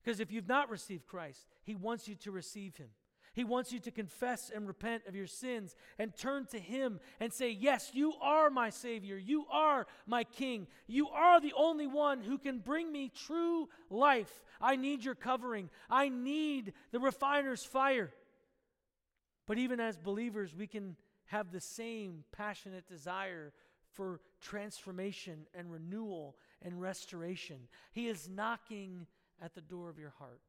Because 0.03 0.19
if 0.19 0.31
you've 0.31 0.47
not 0.47 0.69
received 0.69 1.05
Christ, 1.05 1.47
He 1.63 1.75
wants 1.75 2.07
you 2.07 2.15
to 2.15 2.31
receive 2.31 2.77
Him. 2.77 2.89
He 3.37 3.43
wants 3.43 3.71
you 3.71 3.77
to 3.81 3.91
confess 3.91 4.49
and 4.49 4.67
repent 4.67 5.03
of 5.07 5.15
your 5.15 5.27
sins 5.27 5.75
and 5.99 6.11
turn 6.17 6.47
to 6.47 6.57
Him 6.57 6.99
and 7.19 7.31
say, 7.31 7.51
Yes, 7.51 7.91
you 7.93 8.13
are 8.19 8.49
my 8.49 8.71
Savior. 8.71 9.15
You 9.15 9.45
are 9.51 9.85
my 10.07 10.23
King. 10.23 10.65
You 10.87 11.09
are 11.09 11.39
the 11.39 11.53
only 11.55 11.85
one 11.85 12.23
who 12.23 12.39
can 12.39 12.57
bring 12.57 12.91
me 12.91 13.11
true 13.15 13.69
life. 13.91 14.41
I 14.59 14.75
need 14.75 15.05
your 15.05 15.13
covering. 15.13 15.69
I 15.87 16.09
need 16.09 16.73
the 16.91 16.99
refiner's 16.99 17.63
fire. 17.63 18.11
But 19.45 19.59
even 19.59 19.79
as 19.79 19.99
believers, 19.99 20.55
we 20.57 20.65
can 20.65 20.95
have 21.25 21.51
the 21.51 21.61
same 21.61 22.23
passionate 22.31 22.87
desire 22.87 23.53
for 23.93 24.19
transformation 24.41 25.45
and 25.53 25.71
renewal 25.71 26.37
and 26.63 26.81
restoration. 26.81 27.67
He 27.91 28.07
is 28.07 28.27
knocking 28.27 29.05
at 29.39 29.53
the 29.53 29.61
door 29.61 29.91
of 29.91 29.99
your 29.99 30.15
heart. 30.17 30.41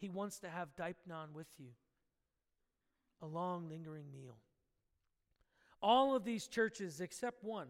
He 0.00 0.08
wants 0.08 0.38
to 0.40 0.48
have 0.48 0.74
Deipnon 0.76 1.32
with 1.34 1.48
you, 1.58 1.68
a 3.20 3.26
long, 3.26 3.68
lingering 3.68 4.06
meal. 4.10 4.36
All 5.82 6.16
of 6.16 6.24
these 6.24 6.46
churches, 6.46 7.00
except 7.00 7.44
one, 7.44 7.68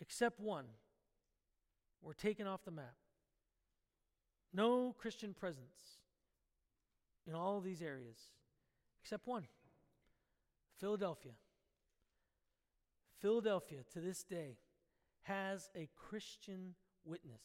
except 0.00 0.38
one, 0.38 0.66
were 2.00 2.14
taken 2.14 2.46
off 2.46 2.64
the 2.64 2.70
map. 2.70 2.94
No 4.52 4.94
Christian 4.96 5.34
presence 5.34 5.98
in 7.26 7.34
all 7.34 7.58
of 7.58 7.64
these 7.64 7.82
areas, 7.82 8.18
except 9.02 9.26
one 9.26 9.46
Philadelphia. 10.78 11.32
Philadelphia, 13.20 13.80
to 13.92 14.00
this 14.00 14.22
day, 14.22 14.56
has 15.22 15.68
a 15.76 15.88
Christian 15.96 16.74
witness. 17.04 17.42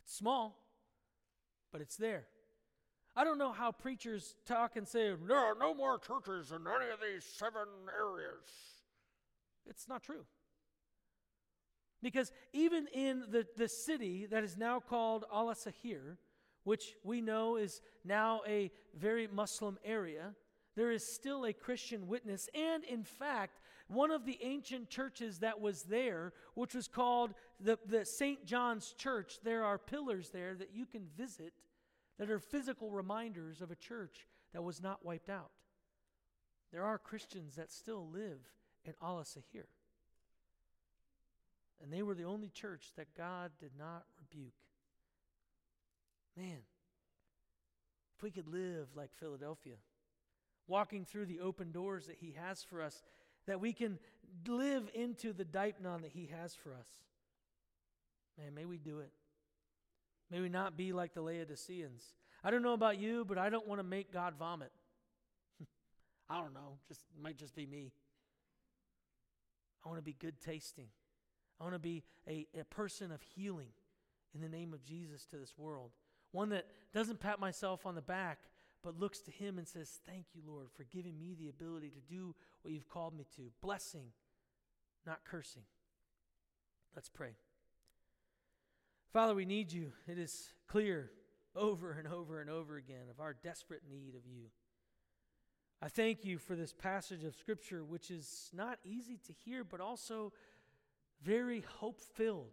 It's 0.00 0.14
small, 0.14 0.64
but 1.72 1.80
it's 1.80 1.96
there. 1.96 2.26
I 3.16 3.22
don't 3.22 3.38
know 3.38 3.52
how 3.52 3.70
preachers 3.70 4.34
talk 4.44 4.76
and 4.76 4.88
say, 4.88 5.14
there 5.26 5.38
are 5.38 5.54
no 5.58 5.72
more 5.72 5.98
churches 5.98 6.50
in 6.50 6.62
any 6.66 6.90
of 6.90 6.98
these 7.00 7.24
seven 7.24 7.68
areas. 7.96 8.44
It's 9.66 9.88
not 9.88 10.02
true. 10.02 10.24
Because 12.02 12.32
even 12.52 12.86
in 12.92 13.24
the, 13.30 13.46
the 13.56 13.68
city 13.68 14.26
that 14.26 14.44
is 14.44 14.56
now 14.56 14.80
called 14.80 15.24
Alaşehir, 15.32 16.16
which 16.64 16.96
we 17.04 17.20
know 17.20 17.56
is 17.56 17.80
now 18.04 18.42
a 18.46 18.70
very 18.98 19.28
Muslim 19.28 19.78
area, 19.84 20.34
there 20.76 20.90
is 20.90 21.06
still 21.06 21.46
a 21.46 21.52
Christian 21.52 22.08
witness. 22.08 22.48
And 22.54 22.82
in 22.84 23.04
fact, 23.04 23.60
one 23.86 24.10
of 24.10 24.26
the 24.26 24.38
ancient 24.42 24.90
churches 24.90 25.38
that 25.38 25.60
was 25.60 25.84
there, 25.84 26.32
which 26.54 26.74
was 26.74 26.88
called 26.88 27.34
the, 27.60 27.78
the 27.86 28.04
St. 28.04 28.44
John's 28.44 28.92
Church, 28.98 29.38
there 29.44 29.64
are 29.64 29.78
pillars 29.78 30.30
there 30.30 30.54
that 30.56 30.74
you 30.74 30.86
can 30.86 31.06
visit 31.16 31.52
that 32.18 32.30
are 32.30 32.38
physical 32.38 32.90
reminders 32.90 33.60
of 33.60 33.70
a 33.70 33.76
church 33.76 34.26
that 34.52 34.62
was 34.62 34.82
not 34.82 35.04
wiped 35.04 35.28
out. 35.28 35.50
There 36.72 36.84
are 36.84 36.98
Christians 36.98 37.56
that 37.56 37.70
still 37.70 38.08
live 38.12 38.40
in 38.84 38.94
Alaşehir. 39.02 39.66
And 41.82 41.92
they 41.92 42.02
were 42.02 42.14
the 42.14 42.24
only 42.24 42.48
church 42.48 42.92
that 42.96 43.14
God 43.16 43.50
did 43.60 43.72
not 43.78 44.04
rebuke. 44.18 44.54
Man, 46.36 46.58
if 48.16 48.22
we 48.22 48.30
could 48.30 48.48
live 48.48 48.88
like 48.96 49.10
Philadelphia, 49.14 49.74
walking 50.66 51.04
through 51.04 51.26
the 51.26 51.40
open 51.40 51.72
doors 51.72 52.06
that 52.06 52.16
He 52.20 52.36
has 52.40 52.62
for 52.62 52.80
us, 52.80 53.02
that 53.46 53.60
we 53.60 53.72
can 53.72 53.98
live 54.46 54.88
into 54.94 55.32
the 55.32 55.44
deipnon 55.44 56.02
that 56.02 56.12
He 56.12 56.30
has 56.36 56.54
for 56.54 56.72
us. 56.72 56.88
Man, 58.38 58.54
may 58.54 58.64
we 58.64 58.78
do 58.78 59.00
it. 59.00 59.12
May 60.30 60.40
we 60.40 60.48
not 60.48 60.76
be 60.76 60.92
like 60.92 61.14
the 61.14 61.22
Laodiceans. 61.22 62.02
I 62.42 62.50
don't 62.50 62.62
know 62.62 62.72
about 62.72 62.98
you, 62.98 63.24
but 63.24 63.38
I 63.38 63.50
don't 63.50 63.66
want 63.66 63.78
to 63.78 63.84
make 63.84 64.12
God 64.12 64.34
vomit. 64.38 64.72
I 66.30 66.40
don't 66.40 66.54
know. 66.54 66.78
Just 66.88 67.02
might 67.20 67.38
just 67.38 67.54
be 67.54 67.66
me. 67.66 67.92
I 69.84 69.88
want 69.88 69.98
to 69.98 70.04
be 70.04 70.16
good 70.18 70.40
tasting. 70.40 70.88
I 71.60 71.64
want 71.64 71.74
to 71.74 71.78
be 71.78 72.02
a, 72.28 72.46
a 72.58 72.64
person 72.64 73.12
of 73.12 73.20
healing 73.22 73.68
in 74.34 74.40
the 74.40 74.48
name 74.48 74.72
of 74.72 74.84
Jesus 74.84 75.24
to 75.26 75.36
this 75.36 75.54
world. 75.56 75.90
One 76.32 76.48
that 76.50 76.66
doesn't 76.92 77.20
pat 77.20 77.38
myself 77.38 77.86
on 77.86 77.94
the 77.94 78.02
back, 78.02 78.38
but 78.82 78.98
looks 78.98 79.20
to 79.20 79.30
Him 79.30 79.58
and 79.58 79.68
says, 79.68 80.00
Thank 80.06 80.26
you, 80.34 80.42
Lord, 80.46 80.68
for 80.76 80.84
giving 80.84 81.18
me 81.18 81.36
the 81.38 81.48
ability 81.48 81.90
to 81.90 82.14
do 82.14 82.34
what 82.62 82.74
you've 82.74 82.88
called 82.88 83.16
me 83.16 83.26
to. 83.36 83.52
Blessing, 83.62 84.06
not 85.06 85.20
cursing. 85.24 85.62
Let's 86.94 87.08
pray. 87.08 87.36
Father, 89.14 89.36
we 89.36 89.44
need 89.44 89.72
you. 89.72 89.92
It 90.08 90.18
is 90.18 90.48
clear 90.66 91.08
over 91.54 91.92
and 91.92 92.08
over 92.08 92.40
and 92.40 92.50
over 92.50 92.76
again 92.76 93.06
of 93.08 93.20
our 93.20 93.32
desperate 93.32 93.82
need 93.88 94.16
of 94.16 94.26
you. 94.26 94.46
I 95.80 95.86
thank 95.86 96.24
you 96.24 96.36
for 96.36 96.56
this 96.56 96.72
passage 96.72 97.22
of 97.22 97.36
Scripture, 97.36 97.84
which 97.84 98.10
is 98.10 98.50
not 98.52 98.80
easy 98.82 99.20
to 99.28 99.32
hear, 99.44 99.62
but 99.62 99.80
also 99.80 100.32
very 101.22 101.60
hope 101.78 102.00
filled, 102.00 102.50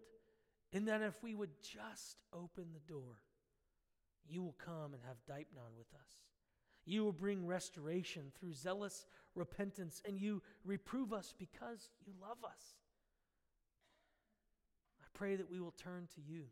in 0.72 0.86
that 0.86 1.01
if 1.01 1.24
we 1.24 1.34
would 1.34 1.59
just 1.64 2.18
open 2.32 2.66
the 2.74 2.93
door, 2.93 3.24
you 4.30 4.43
will 4.43 4.55
come 4.64 4.93
and 4.93 5.01
have 5.07 5.18
Deipnon 5.28 5.76
with 5.76 5.91
us. 5.95 6.12
You 6.86 7.03
will 7.03 7.12
bring 7.12 7.47
restoration 7.47 8.32
through 8.39 8.53
zealous 8.53 9.07
repentance, 9.34 9.99
and 10.07 10.22
you 10.22 10.43
reprove 10.64 11.12
us 11.12 11.34
because 11.36 11.89
you 12.05 12.14
love 12.22 12.38
us 12.45 12.76
pray 15.22 15.36
that 15.36 15.52
we 15.52 15.60
will 15.60 15.76
turn 15.78 16.08
to 16.16 16.20
you, 16.20 16.46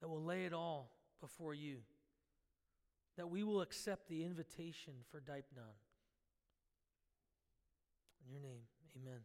that 0.00 0.08
we'll 0.08 0.24
lay 0.24 0.46
it 0.46 0.54
all 0.54 0.90
before 1.20 1.52
you, 1.52 1.76
that 3.18 3.28
we 3.28 3.42
will 3.42 3.60
accept 3.60 4.08
the 4.08 4.24
invitation 4.24 4.94
for 5.10 5.20
Deipnon. 5.20 5.76
In 8.24 8.32
your 8.32 8.40
name, 8.40 8.62
amen. 8.96 9.20